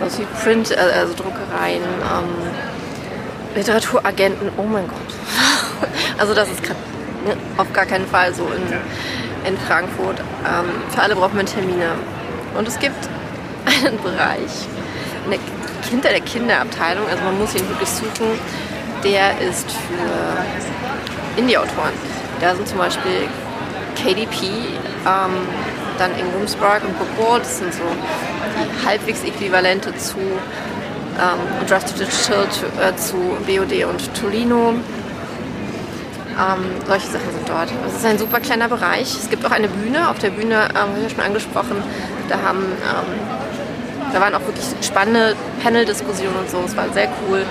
also 0.00 0.22
Print, 0.42 0.72
äh, 0.72 0.76
also 0.76 1.14
Druckereien, 1.14 1.82
ähm, 1.82 3.54
Literaturagenten, 3.54 4.50
oh 4.56 4.64
mein 4.64 4.86
Gott. 4.88 5.88
also 6.18 6.34
das 6.34 6.48
ist 6.50 6.62
ne, 7.26 7.36
auf 7.56 7.72
gar 7.72 7.86
keinen 7.86 8.06
Fall 8.06 8.34
so 8.34 8.44
in, 8.44 9.48
in 9.48 9.58
Frankfurt. 9.58 10.20
Ähm, 10.20 10.70
für 10.90 11.02
alle 11.02 11.16
braucht 11.16 11.34
man 11.34 11.46
Termine. 11.46 11.92
Und 12.56 12.68
es 12.68 12.78
gibt 12.78 13.08
einen 13.84 14.00
Bereich 14.02 14.66
der, 15.30 15.38
hinter 15.90 16.08
der 16.10 16.20
Kinderabteilung, 16.20 17.06
also 17.08 17.22
man 17.24 17.38
muss 17.38 17.54
ihn 17.54 17.68
wirklich 17.68 17.88
suchen, 17.88 18.38
der 19.04 19.40
ist 19.40 19.70
für 19.70 21.40
Indie-Autoren. 21.40 21.92
Da 22.40 22.54
sind 22.54 22.68
zum 22.68 22.78
Beispiel 22.78 23.28
KDP, 23.94 24.46
ähm, 25.06 25.32
dann 25.98 26.10
Ingramsburg 26.18 26.82
und 26.86 26.98
Bookworld, 26.98 27.42
das 27.42 27.58
sind 27.58 27.72
so 27.72 27.82
die 27.82 28.86
halbwegs 28.86 29.22
Äquivalente 29.22 29.96
zu 29.96 30.18
ähm, 30.18 31.66
Draft 31.66 31.98
Digital, 31.98 32.48
zu, 32.50 32.66
äh, 32.66 32.94
zu 32.96 33.16
BOD 33.46 33.84
und 33.84 34.14
Tolino. 34.14 34.74
Ähm, 36.38 36.64
solche 36.86 37.06
Sachen 37.06 37.30
sind 37.32 37.48
dort. 37.48 37.68
Es 37.86 37.96
ist 37.96 38.04
ein 38.04 38.18
super 38.18 38.40
kleiner 38.40 38.68
Bereich. 38.68 39.16
Es 39.16 39.30
gibt 39.30 39.44
auch 39.46 39.50
eine 39.50 39.68
Bühne. 39.68 40.10
Auf 40.10 40.18
der 40.18 40.30
Bühne, 40.30 40.68
ähm, 40.70 40.76
habe 40.76 40.92
ich 40.98 41.04
ja 41.04 41.10
schon 41.10 41.24
angesprochen, 41.24 41.82
da 42.28 42.36
haben 42.42 42.64
ähm, 42.64 43.36
da 44.12 44.20
waren 44.20 44.34
auch 44.34 44.46
wirklich 44.46 44.64
spannende 44.82 45.34
Panel-Diskussionen 45.62 46.36
und 46.36 46.48
so. 46.48 46.62
Es 46.64 46.76
war 46.76 46.88
sehr 46.92 47.08
cool. 47.28 47.44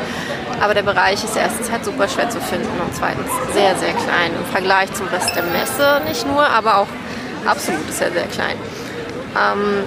Aber 0.61 0.73
der 0.73 0.83
Bereich 0.83 1.23
ist 1.23 1.35
erstens 1.35 1.69
halt 1.69 1.83
super 1.83 2.07
schwer 2.07 2.29
zu 2.29 2.39
finden 2.39 2.69
und 2.79 2.95
zweitens 2.95 3.29
sehr, 3.53 3.75
sehr 3.75 3.91
klein 3.91 4.31
im 4.35 4.45
Vergleich 4.51 4.91
zum 4.93 5.07
Rest 5.07 5.35
der 5.35 5.43
Messe 5.43 6.01
nicht 6.07 6.25
nur, 6.25 6.47
aber 6.47 6.77
auch 6.77 6.87
Absolut 7.45 7.87
ist 7.87 8.01
er 8.01 8.11
sehr 8.11 8.25
klein. 8.27 8.57
Ähm, 9.37 9.83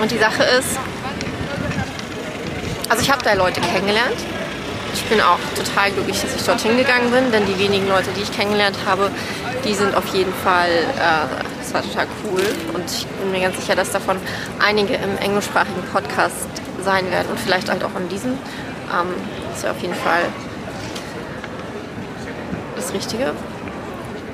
und 0.00 0.10
die 0.10 0.18
Sache 0.18 0.42
ist, 0.42 0.78
also 2.88 3.02
ich 3.02 3.10
habe 3.10 3.24
da 3.24 3.32
Leute 3.32 3.60
kennengelernt. 3.60 4.18
Ich 4.94 5.04
bin 5.04 5.20
auch 5.20 5.38
total 5.56 5.90
glücklich, 5.90 6.20
dass 6.20 6.34
ich 6.34 6.42
dorthin 6.42 6.76
gegangen 6.76 7.10
bin, 7.10 7.32
denn 7.32 7.46
die 7.46 7.58
wenigen 7.58 7.88
Leute, 7.88 8.10
die 8.16 8.22
ich 8.22 8.32
kennengelernt 8.32 8.76
habe, 8.86 9.10
die 9.64 9.74
sind 9.74 9.94
auf 9.94 10.06
jeden 10.08 10.32
Fall, 10.32 10.70
äh, 10.70 11.44
das 11.58 11.72
war 11.72 11.82
total 11.82 12.06
cool 12.24 12.42
und 12.74 12.90
ich 12.90 13.06
bin 13.06 13.30
mir 13.30 13.40
ganz 13.40 13.56
sicher, 13.56 13.74
dass 13.74 13.90
davon 13.90 14.18
einige 14.64 14.94
im 14.94 15.16
englischsprachigen 15.18 15.82
Podcast 15.92 16.48
sein 16.82 17.10
werden 17.10 17.28
und 17.30 17.38
vielleicht 17.38 17.70
halt 17.70 17.84
auch 17.84 17.94
in 17.98 18.08
diesem. 18.08 18.32
Ähm, 18.32 19.14
das 19.52 19.62
wäre 19.62 19.74
auf 19.74 19.80
jeden 19.80 19.94
Fall 19.94 20.22
das 22.76 22.92
Richtige. 22.92 23.32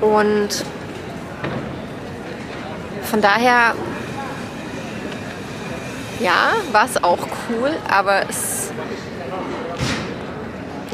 Und 0.01 0.65
von 3.03 3.21
daher, 3.21 3.75
ja, 6.19 6.53
war 6.71 6.85
es 6.85 7.03
auch 7.03 7.19
cool, 7.49 7.71
aber 7.89 8.29
es, 8.29 8.71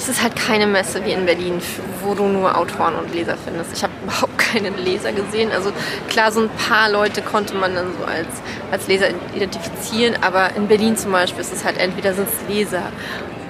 es 0.06 0.18
ist 0.18 0.22
halt 0.22 0.36
keine 0.36 0.68
Messe 0.68 1.04
wie 1.04 1.14
in 1.14 1.26
Berlin, 1.26 1.60
wo 2.04 2.14
du 2.14 2.28
nur 2.28 2.56
Autoren 2.56 2.94
und 2.94 3.12
Leser 3.12 3.36
findest. 3.44 3.74
Ich 3.74 3.82
habe 3.82 3.92
überhaupt 4.04 4.38
keinen 4.38 4.78
Leser 4.78 5.12
gesehen. 5.12 5.52
Also 5.52 5.72
klar, 6.10 6.32
so 6.32 6.42
ein 6.42 6.50
paar 6.50 6.92
Leute 6.92 7.24
konnte 7.24 7.56
man 7.56 7.74
dann 7.74 7.88
so 7.98 8.06
als, 8.06 8.28
als 8.70 8.88
Leser 8.88 9.08
identifizieren, 9.34 10.16
aber 10.22 10.56
in 10.56 10.68
Berlin 10.68 10.96
zum 10.96 11.12
Beispiel 11.12 11.42
ist 11.42 11.54
es 11.54 11.66
halt 11.66 11.80
entweder 11.80 12.14
sind 12.14 12.28
es 12.28 12.56
Leser 12.56 12.84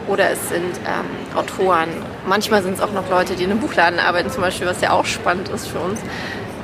oder 0.08 0.30
es 0.30 0.48
sind 0.48 0.80
ähm, 0.86 1.38
Autoren. 1.38 1.90
Manchmal 2.26 2.64
sind 2.64 2.76
es 2.76 2.82
auch 2.82 2.94
noch 2.94 3.10
Leute, 3.10 3.36
die 3.36 3.44
in 3.44 3.52
einem 3.52 3.60
Buchladen 3.60 4.00
arbeiten, 4.00 4.30
zum 4.30 4.42
Beispiel, 4.42 4.66
was 4.66 4.80
ja 4.80 4.92
auch 4.92 5.06
spannend 5.06 5.50
ist 5.50 5.68
für 5.68 5.80
uns. 5.80 6.00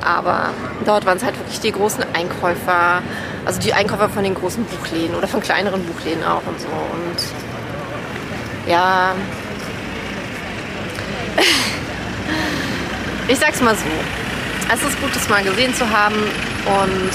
Aber 0.02 0.52
dort 0.86 1.06
waren 1.06 1.18
es 1.18 1.24
halt 1.24 1.38
wirklich 1.38 1.60
die 1.60 1.72
großen 1.72 2.06
Einkäufer, 2.14 3.02
also 3.46 3.60
die 3.60 3.74
Einkäufer 3.74 4.08
von 4.08 4.24
den 4.24 4.36
großen 4.36 4.64
Buchläden 4.64 5.16
oder 5.16 5.28
von 5.28 5.42
kleineren 5.42 5.84
Buchläden 5.84 6.24
auch 6.24 6.44
und 6.48 6.62
so. 6.62 6.68
Und 6.68 8.70
ja, 8.70 9.14
ich 13.28 13.40
sag's 13.40 13.62
mal 13.62 13.76
so. 13.76 13.86
Es 14.74 14.82
ist 14.84 15.00
gut, 15.02 15.16
das 15.16 15.28
mal 15.30 15.44
gesehen 15.44 15.74
zu 15.76 15.90
haben 15.90 16.16
und 16.16 17.12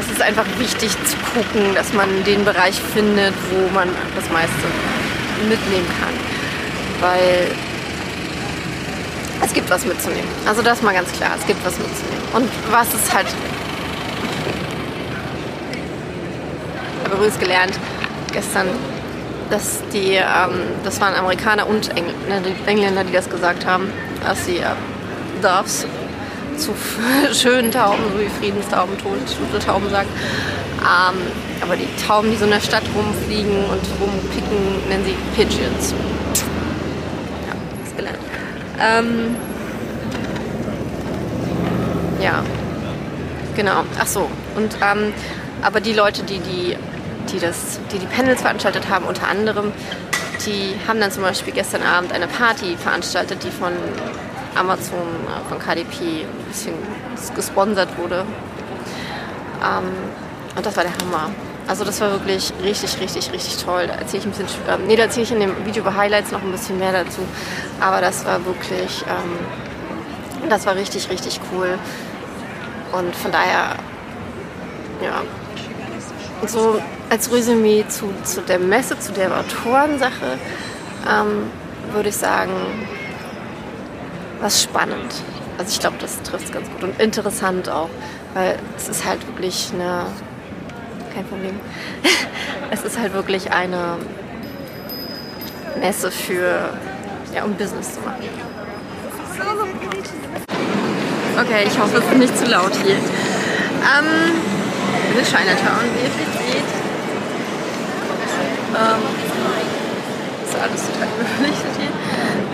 es 0.00 0.10
ist 0.12 0.20
einfach 0.22 0.44
wichtig 0.58 0.90
zu 0.90 1.16
gucken, 1.34 1.74
dass 1.74 1.92
man 1.92 2.08
den 2.24 2.44
Bereich 2.44 2.74
findet, 2.94 3.34
wo 3.50 3.72
man 3.72 3.88
das 4.14 4.30
meiste 4.30 4.66
mitnehmen 5.48 5.86
kann. 6.00 6.14
Weil 7.00 7.50
es 9.44 9.52
gibt 9.52 9.70
was 9.70 9.84
mitzunehmen. 9.84 10.28
Also 10.46 10.62
das 10.62 10.82
mal 10.82 10.94
ganz 10.94 11.12
klar, 11.12 11.32
es 11.38 11.46
gibt 11.46 11.64
was 11.64 11.78
mitzunehmen. 11.78 12.22
Und 12.32 12.50
was 12.70 12.88
ist 12.94 13.12
halt... 13.12 13.26
Habe 17.04 17.16
übrigens 17.16 17.38
gelernt 17.38 17.78
gestern, 18.32 18.66
dass 19.50 19.82
die, 19.92 20.14
ähm, 20.14 20.60
das 20.84 21.00
waren 21.00 21.14
Amerikaner 21.14 21.66
und 21.66 21.90
Engländer, 22.66 23.04
die 23.04 23.12
das 23.12 23.28
gesagt 23.30 23.66
haben, 23.66 23.90
dass 24.24 24.44
sie 24.44 24.58
äh, 24.58 24.64
Doves 25.42 25.86
zu 26.56 26.74
schönen 27.32 27.70
Tauben, 27.70 28.02
so 28.12 28.20
wie 28.20 28.28
Friedenstauben, 28.28 28.96
tote 28.98 29.64
Tauben 29.64 29.90
sagt, 29.90 30.08
ähm, 30.80 31.16
aber 31.62 31.76
die 31.76 31.88
Tauben, 32.06 32.30
die 32.30 32.36
so 32.36 32.44
in 32.44 32.50
der 32.50 32.60
Stadt 32.60 32.82
rumfliegen 32.94 33.64
und 33.64 33.82
rumpicken, 34.00 34.88
nennen 34.88 35.04
sie 35.04 35.16
Pigeons. 35.34 35.94
Ja, 37.46 37.54
das 37.84 37.96
gelernt. 37.96 38.18
Ähm, 38.80 39.36
ja, 42.22 42.42
genau. 43.54 43.84
Ach 43.98 44.06
so. 44.06 44.28
Und 44.54 44.76
ähm, 44.82 45.12
aber 45.62 45.80
die 45.80 45.92
Leute, 45.92 46.22
die 46.22 46.38
die, 46.38 46.76
die 47.32 47.38
das, 47.38 47.80
die 47.92 47.98
die 47.98 48.06
Panels 48.06 48.42
veranstaltet 48.42 48.88
haben, 48.88 49.04
unter 49.06 49.28
anderem, 49.28 49.72
die 50.44 50.74
haben 50.86 51.00
dann 51.00 51.10
zum 51.10 51.22
Beispiel 51.22 51.52
gestern 51.52 51.82
Abend 51.82 52.12
eine 52.12 52.26
Party 52.26 52.76
veranstaltet, 52.76 53.42
die 53.42 53.50
von 53.50 53.72
Amazon, 54.54 54.98
äh, 54.98 55.48
von 55.48 55.58
KDP 55.58 56.24
ein 56.24 56.44
bisschen 56.48 56.74
gesponsert 57.34 57.96
wurde. 57.98 58.24
Ähm, 59.62 59.84
und 60.56 60.64
das 60.64 60.76
war 60.76 60.84
der 60.84 60.92
Hammer. 60.92 61.30
Also 61.68 61.84
das 61.84 62.00
war 62.00 62.12
wirklich 62.12 62.52
richtig, 62.62 63.00
richtig, 63.00 63.32
richtig 63.32 63.62
toll. 63.62 63.86
Da 63.88 63.94
erzähle 63.94 64.20
ich 64.20 64.26
ein 64.26 64.30
bisschen, 64.30 64.46
äh, 64.68 64.78
nee, 64.86 64.96
da 64.96 65.04
erzähle 65.04 65.24
ich 65.24 65.32
in 65.32 65.40
dem 65.40 65.66
Video 65.66 65.82
über 65.82 65.96
Highlights 65.96 66.30
noch 66.30 66.42
ein 66.42 66.52
bisschen 66.52 66.78
mehr 66.78 66.92
dazu. 66.92 67.22
Aber 67.80 68.00
das 68.00 68.24
war 68.24 68.44
wirklich, 68.44 69.04
ähm, 69.08 70.48
das 70.48 70.64
war 70.64 70.76
richtig, 70.76 71.10
richtig 71.10 71.40
cool. 71.52 71.78
Und 72.92 73.14
von 73.16 73.32
daher, 73.32 73.74
ja, 75.02 75.22
so 76.46 76.80
als 77.10 77.32
Resümee 77.32 77.84
zu, 77.88 78.12
zu 78.24 78.40
der 78.42 78.58
Messe, 78.58 78.98
zu 78.98 79.12
der 79.12 79.36
Autorensache, 79.36 80.38
ähm, 81.08 81.50
würde 81.92 82.08
ich 82.08 82.16
sagen, 82.16 82.52
was 84.40 84.62
spannend. 84.62 85.14
Also 85.58 85.70
ich 85.70 85.80
glaube, 85.80 85.96
das 86.00 86.20
trifft 86.22 86.46
es 86.46 86.52
ganz 86.52 86.68
gut 86.70 86.82
und 86.82 87.00
interessant 87.00 87.68
auch, 87.68 87.88
weil 88.34 88.58
es 88.76 88.88
ist 88.88 89.06
halt 89.06 89.26
wirklich 89.26 89.70
eine, 89.72 90.06
kein 91.14 91.24
Problem, 91.24 91.58
es 92.70 92.82
ist 92.82 92.98
halt 92.98 93.14
wirklich 93.14 93.50
eine 93.52 93.96
Messe 95.80 96.10
für, 96.10 96.70
ja, 97.34 97.44
um 97.44 97.54
Business 97.54 97.94
zu 97.94 98.00
machen. 98.00 98.28
Okay, 101.38 101.66
ich 101.66 101.78
hoffe, 101.78 101.98
es 101.98 102.04
ist 102.04 102.18
nicht 102.18 102.38
zu 102.38 102.46
laut 102.46 102.72
hier. 102.82 102.94
Ähm, 102.96 104.32
ist 105.20 105.30
Chinatown, 105.30 105.84
wie 105.94 106.04
ihr 106.04 106.10
seht. 106.52 106.85
Ähm, 108.76 109.02
ist 110.44 110.56
alles 110.60 110.82
total 110.92 111.08
überlichtet 111.16 111.74
hier. 111.80 111.92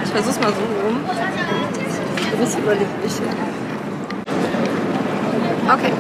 Ich 0.05 0.11
versuch's 0.11 0.41
mal 0.41 0.53
so 0.53 0.63
rum. 0.87 1.01
Das 2.39 2.49
ist 2.49 2.59
überlichtet. 2.59 3.29
Okay. 5.67 5.93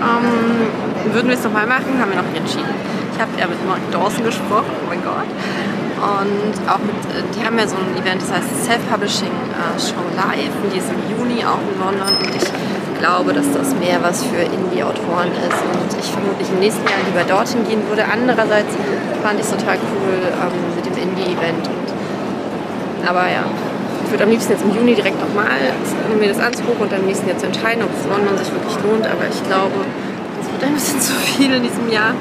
Ähm, 0.00 1.12
würden 1.12 1.28
wir 1.28 1.34
es 1.34 1.44
nochmal 1.44 1.66
machen, 1.66 1.98
haben 2.00 2.10
wir 2.10 2.16
noch 2.16 2.28
nicht 2.28 2.40
entschieden. 2.40 2.74
Ich 3.14 3.20
habe 3.20 3.30
ja 3.38 3.46
mit 3.46 3.58
Mark 3.66 3.80
Dawson 3.90 4.24
gesprochen, 4.24 4.70
oh 4.84 4.88
mein 4.88 5.02
Gott. 5.02 5.26
Und 5.98 6.54
auch 6.70 6.78
mit, 6.78 6.94
äh, 7.10 7.26
die 7.34 7.44
haben 7.44 7.58
ja 7.58 7.66
so 7.66 7.76
ein 7.76 7.90
Event, 8.00 8.22
das 8.22 8.30
heißt 8.30 8.46
Self-Publishing 8.64 9.34
äh, 9.34 9.74
Show 9.80 10.06
Live. 10.14 10.54
Und 10.62 10.72
die 10.72 10.78
ist 10.78 10.86
im 10.86 11.02
Juni 11.10 11.44
auch 11.44 11.58
in 11.58 11.74
London. 11.82 12.14
Und 12.14 12.30
ich 12.30 12.46
glaube, 13.00 13.32
dass 13.32 13.50
das 13.50 13.74
mehr 13.74 13.98
was 14.02 14.22
für 14.22 14.38
Indie-Autoren 14.38 15.34
ist. 15.34 15.58
Und 15.66 15.90
ich 15.98 16.10
vermutlich 16.10 16.48
im 16.50 16.60
nächsten 16.60 16.86
Jahr 16.86 17.02
lieber 17.06 17.26
dorthin 17.26 17.66
gehen 17.66 17.82
würde. 17.88 18.06
Andererseits 18.06 18.70
fand 19.22 19.40
ich 19.40 19.46
total 19.46 19.76
cool 19.76 20.18
ähm, 20.22 20.74
mit 20.74 20.86
dem 20.86 20.96
Indie-Event. 20.96 21.68
Aber 23.06 23.28
ja, 23.28 23.44
ich 24.04 24.10
würde 24.10 24.24
am 24.24 24.30
liebsten 24.30 24.52
jetzt 24.52 24.64
im 24.64 24.74
Juni 24.74 24.94
direkt 24.94 25.20
nochmal 25.20 25.48
mir 26.18 26.28
das 26.28 26.40
anzugucken 26.40 26.82
und 26.82 26.92
dann 26.92 27.00
im 27.00 27.06
nächsten 27.06 27.26
zu 27.38 27.46
entscheiden, 27.46 27.82
ob 27.82 27.90
es 27.92 28.08
London 28.08 28.36
sich 28.38 28.50
wirklich 28.52 28.74
lohnt. 28.82 29.06
Aber 29.06 29.24
ich 29.28 29.42
glaube, 29.46 29.84
es 30.40 30.50
wird 30.50 30.64
ein 30.64 30.74
bisschen 30.74 31.00
zu 31.08 31.12
viel 31.14 31.52
in 31.52 31.62
diesem 31.62 31.88
Jahr. 31.90 32.14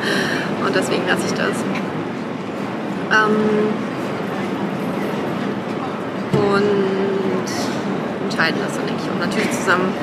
Und 0.66 0.76
deswegen 0.76 1.08
lasse 1.08 1.26
ich 1.26 1.34
das. 1.34 1.56
Ähm, 3.08 3.72
und 6.36 7.48
entscheiden 8.26 8.60
das 8.64 8.76
dann, 8.76 8.86
denke 8.86 9.02
ich. 9.04 9.10
Und 9.10 9.20
natürlich 9.20 9.52
zusammen, 9.52 9.94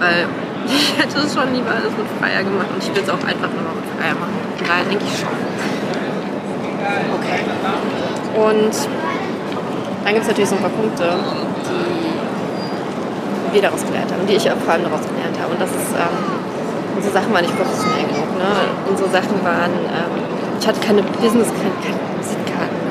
weil 0.00 0.26
ich 0.66 0.96
hätte 0.98 1.18
es 1.18 1.34
schon 1.34 1.52
lieber 1.54 1.70
alles 1.70 1.92
mit 1.96 2.08
Freier 2.18 2.42
gemacht 2.42 2.66
und 2.72 2.82
ich 2.82 2.90
will 2.94 3.02
es 3.02 3.10
auch 3.10 3.22
einfach 3.22 3.52
nur 3.52 3.62
noch 3.62 3.76
mit 3.76 3.86
Freier 3.96 4.14
machen. 4.14 4.34
Daher 4.66 4.84
denke 4.84 5.04
ich 5.04 5.20
schon. 5.20 5.55
Okay. 7.16 7.40
Und 8.36 8.74
dann 10.04 10.14
gibt 10.14 10.22
es 10.22 10.28
natürlich 10.28 10.50
so 10.50 10.56
ein 10.56 10.62
paar 10.62 10.70
Punkte, 10.70 11.04
die 11.66 13.54
wir 13.54 13.62
daraus 13.62 13.84
gelernt 13.84 14.12
haben, 14.12 14.26
die 14.26 14.34
ich 14.34 14.44
vor 14.44 14.72
allem 14.72 14.84
daraus 14.84 15.02
gelernt 15.02 15.34
habe. 15.40 15.52
Und 15.52 15.60
das 15.60 15.70
ist, 15.70 15.90
ähm, 15.96 16.14
unsere 16.94 17.12
Sachen 17.12 17.32
waren 17.32 17.42
nicht 17.42 17.56
professionell 17.56 18.06
genug. 18.06 18.30
Ne? 18.38 18.50
Unsere 18.86 19.08
Sachen 19.10 19.42
waren, 19.42 19.74
ähm, 19.90 20.14
ich 20.60 20.66
hatte 20.66 20.80
keine 20.80 21.02
Business, 21.02 21.48
keine, 21.50 21.74
keine 21.82 21.98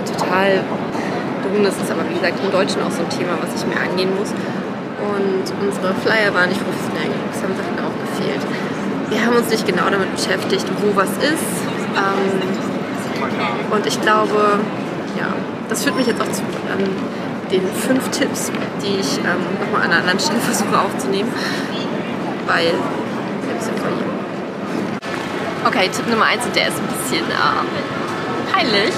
total 0.06 0.60
dumm. 1.44 1.64
Das 1.64 1.76
ist 1.78 1.92
aber, 1.92 2.04
wie 2.10 2.16
gesagt, 2.16 2.36
im 2.44 2.52
Deutschen 2.52 2.82
auch 2.82 2.92
so 2.92 3.04
ein 3.04 3.10
Thema, 3.10 3.38
was 3.40 3.56
ich 3.56 3.64
mir 3.68 3.80
angehen 3.80 4.12
muss. 4.18 4.36
Und 5.00 5.46
unsere 5.62 5.94
Flyer 6.02 6.34
waren 6.34 6.50
nicht 6.50 6.60
professionell 6.60 7.16
genug. 7.16 7.32
Es 7.32 7.40
haben 7.44 7.56
Sachen 7.56 7.78
auch 7.80 7.96
gefehlt. 7.96 8.44
Wir 9.08 9.24
haben 9.24 9.36
uns 9.38 9.50
nicht 9.50 9.66
genau 9.68 9.88
damit 9.88 10.12
beschäftigt, 10.16 10.66
wo 10.82 10.96
was 10.96 11.14
ist. 11.22 11.48
Ähm, 11.96 12.75
und 13.72 13.86
ich 13.86 14.00
glaube, 14.02 14.60
ja, 15.18 15.28
das 15.70 15.84
führt 15.84 15.96
mich 15.96 16.08
jetzt 16.08 16.22
auch 16.22 16.32
zu 16.32 16.42
ähm, 16.42 16.90
den 17.52 17.68
fünf 17.74 18.10
Tipps, 18.10 18.52
die 18.82 19.00
ich 19.00 19.18
ähm, 19.20 19.42
nochmal 19.60 19.86
an 19.86 19.92
einer 19.92 20.02
anderen 20.02 20.20
Stelle 20.20 20.40
versuche 20.52 20.78
aufzunehmen. 20.78 21.32
Weil, 22.48 22.68
ein 22.68 23.58
bisschen 23.58 23.76
verlieren. 23.78 24.16
Okay, 25.66 25.90
Tipp 25.90 26.08
Nummer 26.08 26.26
eins 26.26 26.46
und 26.46 26.56
der 26.56 26.68
ist 26.68 26.78
ein 26.78 26.88
bisschen 26.88 27.26
äh, 27.26 28.54
peinlich. 28.54 28.94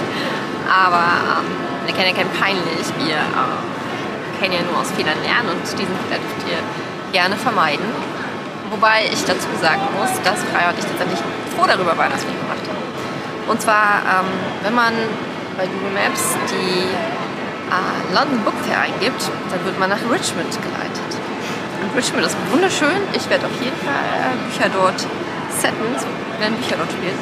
Aber 0.68 1.40
ähm, 1.40 1.48
wir 1.86 1.94
kennen 1.96 2.12
ja 2.12 2.24
kein 2.24 2.32
peinlich. 2.36 2.86
Wir 3.00 3.16
äh, 3.16 4.42
kennen 4.42 4.54
ja 4.54 4.62
nur 4.70 4.82
aus 4.82 4.92
Fehlern 4.92 5.18
lernen 5.24 5.50
und 5.56 5.64
diesen 5.64 5.96
Fehler 6.04 6.20
dürft 6.20 6.44
ihr 6.52 6.60
gerne 7.14 7.36
vermeiden. 7.36 7.86
Wobei 8.70 9.06
ich 9.06 9.24
dazu 9.24 9.48
sagen 9.62 9.82
muss, 9.98 10.12
dass 10.24 10.44
und 10.44 10.78
ich 10.78 10.86
tatsächlich 10.86 11.20
froh 11.56 11.66
darüber 11.66 11.98
waren, 11.98 12.12
dass 12.12 12.24
wir 12.24 12.32
ihn 12.32 12.42
gemacht 12.44 12.68
haben. 12.68 12.87
Und 13.48 13.62
zwar, 13.62 14.04
ähm, 14.04 14.28
wenn 14.64 14.76
man 14.76 14.94
bei 15.56 15.66
Google 15.66 15.92
Maps 15.96 16.36
die 16.52 16.84
äh, 17.72 18.14
London 18.14 18.44
Book 18.44 18.56
Fair 18.68 18.82
eingibt, 18.82 19.32
dann 19.50 19.64
wird 19.66 19.80
man 19.80 19.90
nach 19.90 20.04
Richmond 20.04 20.52
geleitet. 20.52 21.12
Und 21.82 21.96
Richmond 21.96 22.26
ist 22.26 22.36
wunderschön. 22.52 23.00
Ich 23.14 23.30
werde 23.30 23.46
auf 23.46 23.56
jeden 23.64 23.78
Fall 23.80 24.04
äh, 24.20 24.36
Bücher 24.48 24.70
dort 24.70 25.00
setten, 25.56 25.88
werden 26.40 26.58
Bücher 26.60 26.76
dort 26.76 26.92
spielen. 26.92 27.18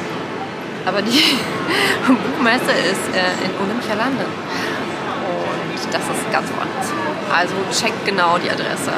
Aber 0.84 1.02
die 1.02 1.38
Buchmesse 2.06 2.74
ist 2.74 3.06
äh, 3.14 3.46
in 3.46 3.52
Olympialanden. 3.62 4.26
Und 4.26 5.80
das 5.94 6.02
ist 6.02 6.22
ganz 6.30 6.46
woanders. 6.54 6.90
Also 7.30 7.54
checkt 7.70 8.04
genau 8.04 8.38
die 8.38 8.50
Adresse. 8.50 8.90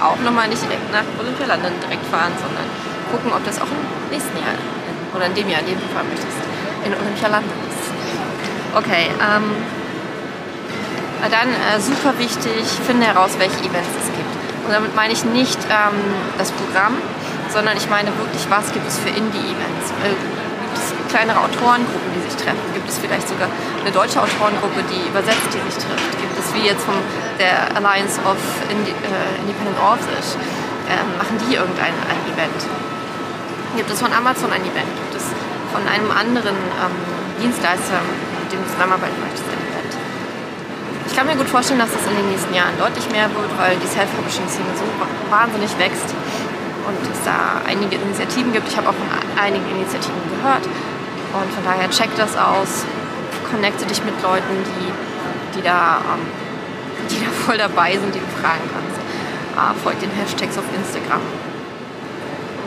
Auch 0.00 0.20
nochmal 0.20 0.48
nicht 0.48 0.62
direkt 0.62 0.92
nach 0.92 1.04
Olympialanden 1.20 1.72
direkt 1.80 2.04
fahren, 2.12 2.32
sondern 2.36 2.64
gucken, 3.12 3.32
ob 3.32 3.44
das 3.44 3.60
auch 3.60 3.68
im 3.72 3.84
nächsten 4.10 4.36
Jahr 4.36 4.56
oder 5.14 5.26
in 5.26 5.34
dem 5.34 5.48
Jahr, 5.48 5.60
in 5.60 5.66
dem 5.66 5.78
fahren 5.94 6.08
möchtest, 6.10 6.43
in 6.84 6.94
Olympialanden 6.94 7.50
ist. 7.68 7.90
Okay, 8.76 9.08
ähm, 9.20 9.50
dann 11.30 11.48
äh, 11.48 11.80
super 11.80 12.18
wichtig, 12.18 12.64
finde 12.86 13.06
heraus, 13.06 13.32
welche 13.38 13.60
Events 13.60 13.94
es 14.00 14.08
gibt. 14.12 14.34
Und 14.66 14.72
damit 14.72 14.94
meine 14.94 15.12
ich 15.12 15.24
nicht 15.24 15.58
ähm, 15.70 15.96
das 16.38 16.50
Programm, 16.52 16.96
sondern 17.52 17.76
ich 17.76 17.88
meine 17.88 18.10
wirklich, 18.18 18.44
was 18.50 18.72
gibt 18.72 18.86
es 18.88 18.98
für 18.98 19.08
Indie-Events. 19.08 19.92
Äh, 20.04 20.14
kleinere 21.14 21.38
Autorengruppen, 21.38 22.10
die 22.10 22.22
sich 22.26 22.34
treffen? 22.34 22.66
Gibt 22.74 22.88
es 22.88 22.98
vielleicht 22.98 23.28
sogar 23.28 23.46
eine 23.46 23.92
deutsche 23.94 24.18
Autorengruppe, 24.18 24.82
die 24.90 25.06
übersetzt, 25.06 25.46
die 25.54 25.62
sich 25.70 25.78
trifft? 25.78 26.10
Gibt 26.18 26.34
es 26.34 26.50
wie 26.58 26.66
jetzt 26.66 26.82
von 26.82 26.98
der 27.38 27.70
Alliance 27.78 28.18
of 28.26 28.36
Indi 28.66 28.90
äh, 28.90 29.40
Independent 29.46 29.78
Authors, 29.78 30.34
äh, 30.90 30.98
machen 31.14 31.38
die 31.46 31.54
irgendein 31.54 31.94
ein 32.10 32.20
Event? 32.26 32.58
Gibt 33.78 33.90
es 33.90 34.02
von 34.02 34.10
Amazon 34.12 34.50
ein 34.50 34.62
Event? 34.66 34.90
Gibt 34.90 35.14
es 35.14 35.30
von 35.74 35.82
einem 35.90 36.06
anderen 36.14 36.54
ähm, 36.54 36.94
Dienstleister, 37.42 37.98
mit 38.38 38.46
dem 38.54 38.62
du 38.62 38.66
zusammenarbeiten 38.70 39.18
möchtest, 39.18 39.42
ein 39.50 39.58
Event? 39.58 39.92
Ich 41.10 41.14
kann 41.18 41.26
mir 41.26 41.34
gut 41.34 41.50
vorstellen, 41.50 41.82
dass 41.82 41.90
das 41.90 42.06
in 42.06 42.14
den 42.14 42.30
nächsten 42.30 42.54
Jahren 42.54 42.78
deutlich 42.78 43.10
mehr 43.10 43.26
wird, 43.34 43.50
weil 43.58 43.74
die 43.82 43.90
Self-Publishing-Szene 43.90 44.70
so 44.78 44.86
wahnsinnig 45.34 45.74
wächst 45.82 46.14
und 46.86 47.02
es 47.10 47.20
da 47.26 47.58
einige 47.66 47.98
Initiativen 47.98 48.54
gibt. 48.54 48.70
Ich 48.70 48.76
habe 48.78 48.88
auch 48.88 48.94
von 48.94 49.10
einigen 49.34 49.66
Initiativen 49.66 50.22
gehört, 50.30 50.62
und 51.34 51.50
von 51.50 51.64
daher 51.66 51.90
check 51.90 52.14
das 52.16 52.38
aus, 52.38 52.86
connecte 53.50 53.84
dich 53.86 53.98
mit 54.04 54.14
Leuten, 54.22 54.54
die, 54.62 55.58
die, 55.58 55.62
da, 55.62 55.98
ähm, 56.14 56.22
die 57.10 57.18
da 57.18 57.30
voll 57.44 57.58
dabei 57.58 57.98
sind, 57.98 58.14
die 58.14 58.20
du 58.20 58.30
fragen 58.38 58.62
kannst. 58.70 59.02
Äh, 59.58 59.74
folgt 59.82 60.02
den 60.02 60.10
Hashtags 60.14 60.56
auf 60.56 60.64
Instagram. 60.70 61.20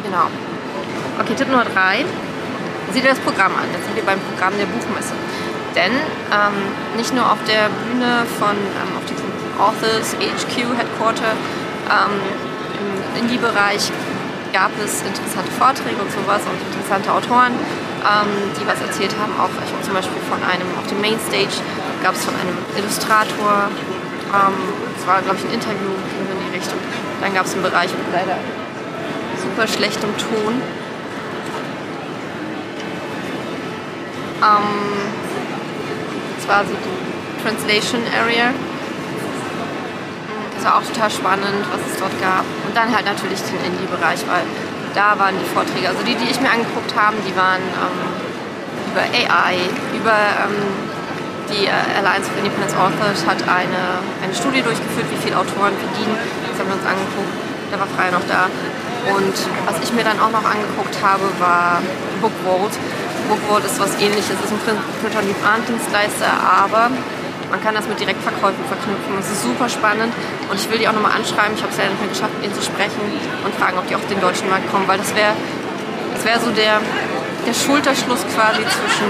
Genau. 0.04 0.28
Okay, 1.20 1.36
Tipp 1.36 1.48
Nummer 1.48 1.64
drei. 1.64 2.04
Sieh 2.94 3.02
dir 3.02 3.10
das 3.10 3.20
Programm 3.20 3.52
an. 3.56 3.68
Jetzt 3.74 3.86
sind 3.86 3.96
wir 3.96 4.04
beim 4.04 4.20
Programm 4.20 4.54
der 4.58 4.66
Buchmesse. 4.66 5.14
Denn 5.76 5.92
ähm, 6.32 6.58
nicht 6.96 7.14
nur 7.14 7.30
auf 7.30 7.38
der 7.46 7.70
Bühne 7.86 8.26
von 8.40 8.56
ähm, 8.56 8.92
auf 8.98 9.06
diesem 9.06 9.30
Authors 9.60 10.16
HQ 10.18 10.74
Headquarter 10.78 11.36
ähm, 11.92 12.18
im 12.80 13.22
Indie-Bereich 13.22 13.92
gab 14.54 14.72
es 14.82 15.02
interessante 15.04 15.52
Vorträge 15.52 16.02
und 16.02 16.12
sowas 16.12 16.42
und 16.48 16.58
interessante 16.72 17.12
Autoren, 17.12 17.54
ähm, 18.02 18.32
die 18.58 18.66
was 18.66 18.80
erzählt 18.82 19.14
haben. 19.20 19.34
Auch 19.38 19.52
ich 19.62 19.70
zum 19.86 19.94
Beispiel 19.94 20.18
von 20.30 20.42
einem, 20.42 20.66
auf 20.80 20.88
dem 20.88 21.02
Mainstage 21.02 21.62
gab 22.02 22.16
es 22.16 22.24
von 22.26 22.34
einem 22.34 22.58
Illustrator, 22.74 23.70
ähm, 24.34 24.58
das 24.96 25.04
war 25.06 25.22
glaube 25.22 25.38
ich 25.38 25.46
ein 25.46 25.54
Interview 25.54 25.94
in 25.94 26.40
die 26.42 26.58
Richtung. 26.58 26.80
Dann 27.22 27.34
gab 27.34 27.46
es 27.46 27.54
einen 27.54 27.64
Bereich 27.64 27.92
mit 27.92 28.08
leider 28.14 28.40
super 29.38 29.68
schlechtem 29.68 30.10
Ton. 30.18 30.62
Das 36.38 36.48
war 36.48 36.64
so 36.66 36.74
die 36.74 37.44
Translation 37.44 38.02
Area. 38.14 38.54
Das 40.56 40.66
war 40.66 40.78
auch 40.78 40.84
total 40.84 41.10
spannend, 41.10 41.66
was 41.72 41.82
es 41.92 42.00
dort 42.00 42.14
gab. 42.22 42.46
Und 42.66 42.76
dann 42.76 42.94
halt 42.94 43.06
natürlich 43.06 43.42
den 43.42 43.62
Indie-Bereich, 43.66 44.26
weil 44.28 44.46
da 44.94 45.18
waren 45.20 45.36
die 45.38 45.50
Vorträge. 45.54 45.90
Also 45.90 46.02
die, 46.04 46.16
die 46.16 46.30
ich 46.30 46.42
mir 46.42 46.50
angeguckt 46.50 46.94
habe, 46.96 47.18
die 47.22 47.36
waren 47.36 47.62
ähm, 47.62 48.00
über 48.92 49.06
AI, 49.06 49.58
über 49.94 50.18
ähm, 50.42 50.58
die 51.50 51.66
äh, 51.70 51.98
Alliance 51.98 52.30
of 52.30 52.38
Independent 52.38 52.76
Authors 52.76 53.26
hat 53.26 53.40
eine, 53.48 54.02
eine 54.24 54.34
Studie 54.34 54.62
durchgeführt, 54.62 55.08
wie 55.12 55.22
viele 55.22 55.38
Autoren 55.38 55.74
verdienen. 55.78 56.18
Das 56.50 56.60
haben 56.60 56.70
wir 56.70 56.76
uns 56.76 56.86
angeguckt. 56.86 57.34
Da 57.72 57.80
war 57.80 57.88
Freya 57.88 58.12
noch 58.12 58.28
da. 58.28 58.50
Und 59.14 59.36
was 59.66 59.78
ich 59.84 59.94
mir 59.94 60.04
dann 60.04 60.20
auch 60.20 60.32
noch 60.32 60.44
angeguckt 60.44 60.96
habe, 61.02 61.24
war 61.40 61.82
Bookworld. 62.20 62.74
Bookworld 63.28 63.66
ist 63.66 63.80
was 63.80 63.94
ähnliches, 64.00 64.32
ist 64.32 64.52
ein 64.52 64.60
Print- 64.64 64.80
und 64.80 65.68
Dienstleister, 65.68 66.32
aber 66.32 66.90
man 67.50 67.64
kann 67.64 67.76
das 67.76 67.88
mit 67.88 68.00
Direktverkäufen 68.00 68.64
verknüpfen. 68.68 69.16
Das 69.16 69.32
ist 69.32 69.44
super 69.44 69.70
spannend 69.70 70.14
und 70.50 70.56
ich 70.60 70.70
will 70.70 70.80
die 70.80 70.88
auch 70.88 70.94
nochmal 70.94 71.14
anschreiben. 71.14 71.56
Ich 71.56 71.64
habe 71.64 71.72
es 71.72 71.78
leider 71.78 71.92
nicht 71.92 72.02
mehr 72.02 72.12
geschafft, 72.12 72.34
mit 72.36 72.46
ihnen 72.46 72.56
zu 72.56 72.64
sprechen 72.64 73.00
und 73.46 73.56
fragen, 73.56 73.78
ob 73.78 73.88
die 73.88 73.96
auf 73.96 74.06
den 74.08 74.20
deutschen 74.20 74.50
Markt 74.50 74.70
kommen, 74.72 74.88
weil 74.88 74.98
das 74.98 75.16
wäre 75.16 75.32
das 76.14 76.26
wär 76.26 76.40
so 76.40 76.52
der, 76.52 76.82
der 77.46 77.54
Schulterschluss 77.54 78.26
quasi 78.34 78.64
zwischen 78.66 79.10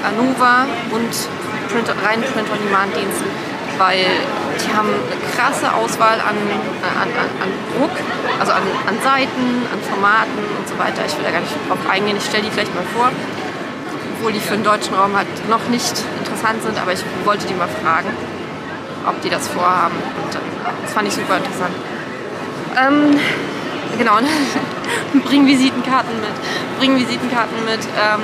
Anuva 0.00 0.66
und 0.90 1.12
Print, 1.68 1.88
reinen 2.02 2.24
Print-on-Demand-Diensten, 2.24 3.28
weil 3.76 4.06
die 4.56 4.72
haben 4.72 4.88
eine 4.88 5.20
krasse 5.36 5.68
Auswahl 5.74 6.18
an, 6.24 6.34
an, 6.34 7.08
an, 7.12 7.28
an 7.44 7.50
Druck, 7.76 7.92
also 8.40 8.52
an, 8.52 8.62
an 8.88 8.96
Seiten, 9.04 9.68
an 9.68 9.78
Formaten 9.84 10.40
und 10.56 10.66
so 10.66 10.78
weiter. 10.78 11.04
Ich 11.06 11.14
will 11.18 11.24
da 11.24 11.30
gar 11.30 11.40
nicht 11.40 11.52
drauf 11.68 11.78
eingehen, 11.88 12.16
ich 12.16 12.24
stelle 12.24 12.44
die 12.44 12.50
vielleicht 12.50 12.74
mal 12.74 12.86
vor 12.96 13.10
obwohl 14.18 14.32
die 14.32 14.40
für 14.40 14.54
den 14.54 14.64
deutschen 14.64 14.94
Raum 14.94 15.16
halt 15.16 15.28
noch 15.48 15.68
nicht 15.68 15.94
interessant 16.18 16.62
sind, 16.62 16.78
aber 16.78 16.92
ich 16.92 17.00
wollte 17.24 17.46
die 17.46 17.54
mal 17.54 17.68
fragen, 17.68 18.10
ob 19.06 19.20
die 19.22 19.30
das 19.30 19.46
vorhaben. 19.48 19.94
Und 19.94 20.34
das 20.82 20.92
fand 20.92 21.06
ich 21.06 21.14
super 21.14 21.36
interessant. 21.36 21.74
Ähm, 22.76 23.16
genau, 23.96 24.18
bring 25.24 25.46
Visitenkarten 25.46 26.14
mit. 26.20 26.34
Bring 26.78 26.96
Visitenkarten 26.96 27.64
mit, 27.64 27.80
ähm, 27.94 28.22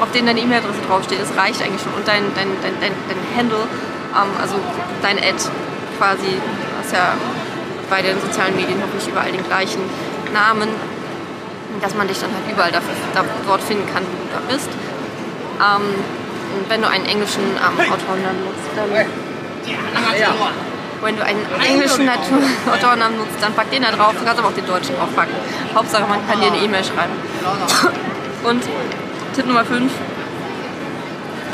auf 0.00 0.10
denen 0.12 0.26
deine 0.26 0.40
E-Mail-Adresse 0.40 0.80
draufsteht. 0.86 1.20
Das 1.20 1.36
reicht 1.36 1.60
eigentlich 1.62 1.82
schon. 1.82 1.94
Und 1.94 2.06
dein, 2.06 2.22
dein, 2.34 2.48
dein, 2.62 2.74
dein, 2.80 2.92
dein 3.08 3.36
Handle, 3.36 3.66
ähm, 4.14 4.30
also 4.40 4.54
dein 5.02 5.18
Ad 5.18 5.42
quasi, 5.98 6.38
hast 6.80 6.92
ja 6.92 7.14
bei 7.90 8.00
den 8.00 8.20
sozialen 8.20 8.54
Medien 8.54 8.78
hoffentlich 8.80 9.08
überall 9.08 9.30
den 9.30 9.44
gleichen 9.44 9.82
Namen, 10.32 10.68
dass 11.80 11.94
man 11.94 12.06
dich 12.06 12.18
dann 12.20 12.30
halt 12.30 12.50
überall 12.50 12.70
dafür, 12.70 12.94
da, 13.12 13.24
dort 13.46 13.62
finden 13.62 13.86
kann, 13.92 14.04
wo 14.04 14.16
du 14.22 14.28
da 14.32 14.52
bist. 14.52 14.70
Ähm, 15.62 16.04
wenn 16.68 16.82
du 16.82 16.88
einen 16.88 17.06
englischen 17.06 17.42
ähm, 17.42 17.92
Autorennamen 17.92 18.44
nutzt, 18.44 18.68
dann. 18.76 18.90
Wenn 21.02 21.16
du 21.16 21.24
einen 21.24 21.44
englischen 21.64 22.08
Autorennamen 22.08 23.18
nutzt, 23.18 23.36
dann 23.40 23.54
pack 23.54 23.70
den 23.70 23.82
da 23.82 23.90
drauf. 23.90 24.14
Du 24.18 24.24
kannst 24.24 24.38
aber 24.38 24.48
auch 24.48 24.54
den 24.54 24.66
deutschen 24.66 24.96
draufpacken. 24.96 25.34
Hauptsache, 25.74 26.04
man 26.06 26.26
kann 26.28 26.40
dir 26.40 26.46
eine 26.46 26.58
E-Mail 26.58 26.84
schreiben. 26.84 27.12
Und 28.44 28.62
Tipp 29.34 29.46
Nummer 29.46 29.64
5, 29.64 29.90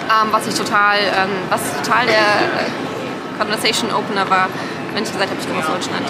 ähm, 0.08 0.28
was 0.32 0.46
ich 0.46 0.54
total, 0.54 0.98
ähm, 0.98 1.30
was 1.48 1.60
total 1.82 2.06
der 2.06 2.14
äh, 2.16 3.38
Conversation 3.38 3.92
Opener 3.92 4.28
war, 4.28 4.48
wenn 4.94 5.04
ich 5.04 5.12
gesagt 5.12 5.30
habe, 5.30 5.40
ich 5.40 5.46
komme 5.46 5.60
aus 5.60 5.66
Deutschland 5.66 6.06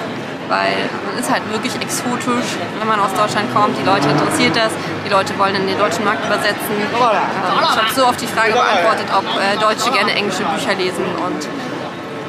weil 0.49 0.89
man 1.07 1.19
ist 1.21 1.31
halt 1.31 1.43
wirklich 1.53 1.75
exotisch, 1.81 2.57
wenn 2.79 2.89
man 2.89 3.01
aus 3.01 3.13
Deutschland 3.15 3.55
kommt. 3.55 3.79
Die 3.79 3.85
Leute 3.85 4.09
interessiert 4.09 4.57
das, 4.57 4.73
die 5.05 5.11
Leute 5.11 5.39
wollen 5.39 5.55
in 5.55 5.67
den 5.67 5.79
deutschen 5.79 6.05
Markt 6.05 6.25
übersetzen. 6.25 6.73
Ähm, 6.73 7.61
ich 7.63 7.77
habe 7.77 7.93
so 7.95 8.07
oft 8.07 8.21
die 8.21 8.27
Frage 8.27 8.53
beantwortet, 8.53 9.07
ob 9.13 9.25
äh, 9.37 9.57
Deutsche 9.61 9.91
gerne 9.91 10.13
englische 10.13 10.45
Bücher 10.45 10.75
lesen 10.75 11.05
und 11.25 11.47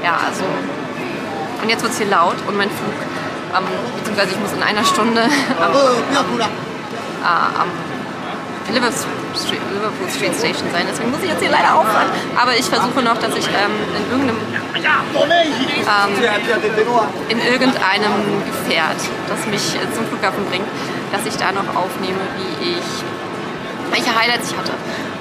ja, 0.03 0.15
also 0.27 0.43
und 1.61 1.69
jetzt 1.69 1.81
wird 1.83 1.91
es 1.91 1.97
hier 1.97 2.07
laut 2.07 2.35
und 2.47 2.57
mein 2.57 2.69
Flug, 2.69 2.95
ähm, 3.55 3.65
beziehungsweise 3.97 4.31
ich 4.31 4.39
muss 4.39 4.53
in 4.53 4.63
einer 4.63 4.83
Stunde 4.85 5.21
am, 5.59 5.71
am, 7.23 7.69
am 8.69 8.73
Liverpool 8.73 9.18
Street, 9.35 9.61
Liverpool 9.73 10.09
Street 10.09 10.35
Station 10.35 10.67
sein. 10.71 10.85
Deswegen 10.89 11.11
muss 11.11 11.21
ich 11.23 11.29
jetzt 11.29 11.41
hier 11.41 11.51
leider 11.51 11.75
aufhören. 11.75 12.09
Aber 12.35 12.55
ich 12.55 12.65
versuche 12.65 13.01
noch, 13.01 13.17
dass 13.17 13.35
ich 13.35 13.47
ähm, 13.47 13.75
in 13.95 14.05
irgendeinem 14.11 14.39
ähm, 14.79 16.13
in 17.29 17.39
irgendeinem 17.39 18.15
Gefährt, 18.45 19.01
das 19.27 19.45
mich 19.47 19.75
zum 19.93 20.07
Flughafen 20.07 20.45
bringt, 20.45 20.67
dass 21.11 21.25
ich 21.25 21.35
da 21.37 21.51
noch 21.51 21.75
aufnehme, 21.75 22.21
wie 22.37 22.77
ich 22.77 22.87
welche 23.91 24.13
Highlights 24.13 24.51
ich 24.51 24.57
hatte. 24.57 24.73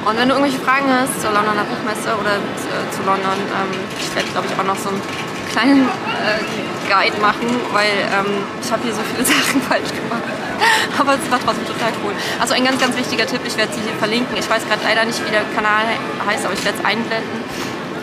Und 0.05 0.17
wenn 0.17 0.29
du 0.29 0.35
irgendwelche 0.37 0.61
Fragen 0.65 0.87
hast 0.89 1.21
zur 1.21 1.33
Londoner 1.33 1.65
Buchmesse 1.65 2.15
oder 2.17 2.41
zu, 2.57 2.69
äh, 2.69 2.89
zu 2.93 3.03
London, 3.05 3.37
ähm, 3.37 3.73
ich 3.99 4.15
werde 4.15 4.29
glaube 4.31 4.47
ich 4.49 4.55
auch 4.59 4.65
noch 4.65 4.77
so 4.77 4.89
einen 4.89 5.03
kleinen 5.59 5.91
äh, 6.23 6.39
Guide 6.87 7.19
machen, 7.19 7.51
weil 7.75 7.91
ähm, 8.15 8.47
ich 8.63 8.71
habe 8.71 8.83
hier 8.87 8.95
so 8.95 9.03
viele 9.03 9.25
Sachen 9.35 9.61
falsch 9.67 9.91
gemacht. 9.91 10.23
Aber 10.99 11.15
es 11.15 11.27
war 11.31 11.39
trotzdem 11.43 11.67
total 11.67 11.91
cool. 12.03 12.15
Also 12.39 12.55
ein 12.55 12.65
ganz, 12.65 12.79
ganz 12.79 12.97
wichtiger 12.97 13.27
Tipp, 13.27 13.43
ich 13.47 13.57
werde 13.57 13.75
sie 13.75 13.83
hier 13.83 13.95
verlinken. 13.99 14.37
Ich 14.39 14.49
weiß 14.49 14.67
gerade 14.67 14.83
leider 14.83 15.05
nicht, 15.05 15.19
wie 15.23 15.31
der 15.31 15.43
Kanal 15.55 15.87
heißt, 16.27 16.47
aber 16.47 16.55
ich 16.55 16.65
werde 16.65 16.79
es 16.79 16.85
einblenden. 16.85 17.43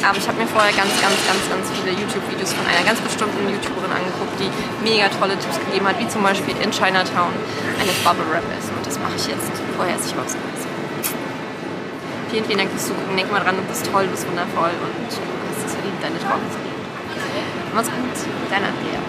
Aber 0.04 0.18
ich 0.20 0.28
habe 0.28 0.38
mir 0.38 0.48
vorher 0.48 0.72
ganz, 0.76 0.92
ganz, 1.02 1.18
ganz, 1.26 1.42
ganz 1.50 1.66
viele 1.74 1.98
YouTube-Videos 1.98 2.54
von 2.54 2.64
einer 2.68 2.86
ganz 2.86 3.00
bestimmten 3.02 3.42
YouTuberin 3.50 3.90
angeguckt, 3.90 4.36
die 4.38 4.52
mega 4.86 5.10
tolle 5.10 5.34
Tipps 5.40 5.58
gegeben 5.66 5.88
hat, 5.88 5.98
wie 5.98 6.08
zum 6.08 6.22
Beispiel 6.22 6.54
in 6.62 6.70
Chinatown 6.70 7.34
eine 7.80 7.94
Bubble 8.06 8.28
Wrap 8.30 8.46
ist. 8.60 8.70
Und 8.70 8.86
das 8.86 9.00
mache 9.00 9.16
ich 9.18 9.26
jetzt. 9.26 9.50
Vorher 9.76 9.96
esse 9.96 10.14
ich 10.14 10.16
was. 10.20 10.38
Vielen, 12.30 12.46
vielen 12.46 12.60
Dank 12.60 12.70
fürs 12.70 12.92
Zugucken. 12.92 13.18
Denk 13.18 13.32
mal 13.32 13.42
dran, 13.42 13.56
du 13.58 13.66
bist 13.66 13.88
toll, 13.90 14.06
du 14.06 14.14
bist 14.14 14.28
wundervoll 14.28 14.76
und 14.78 15.10
hast 15.10 15.66
es 15.66 15.74
verdient, 15.74 15.98
deine 16.04 16.20
Träume 16.22 16.46
zu 16.54 16.65
Mach's 17.76 17.90
gut, 17.90 17.98
dein 18.50 18.64
Andrea. 18.64 19.00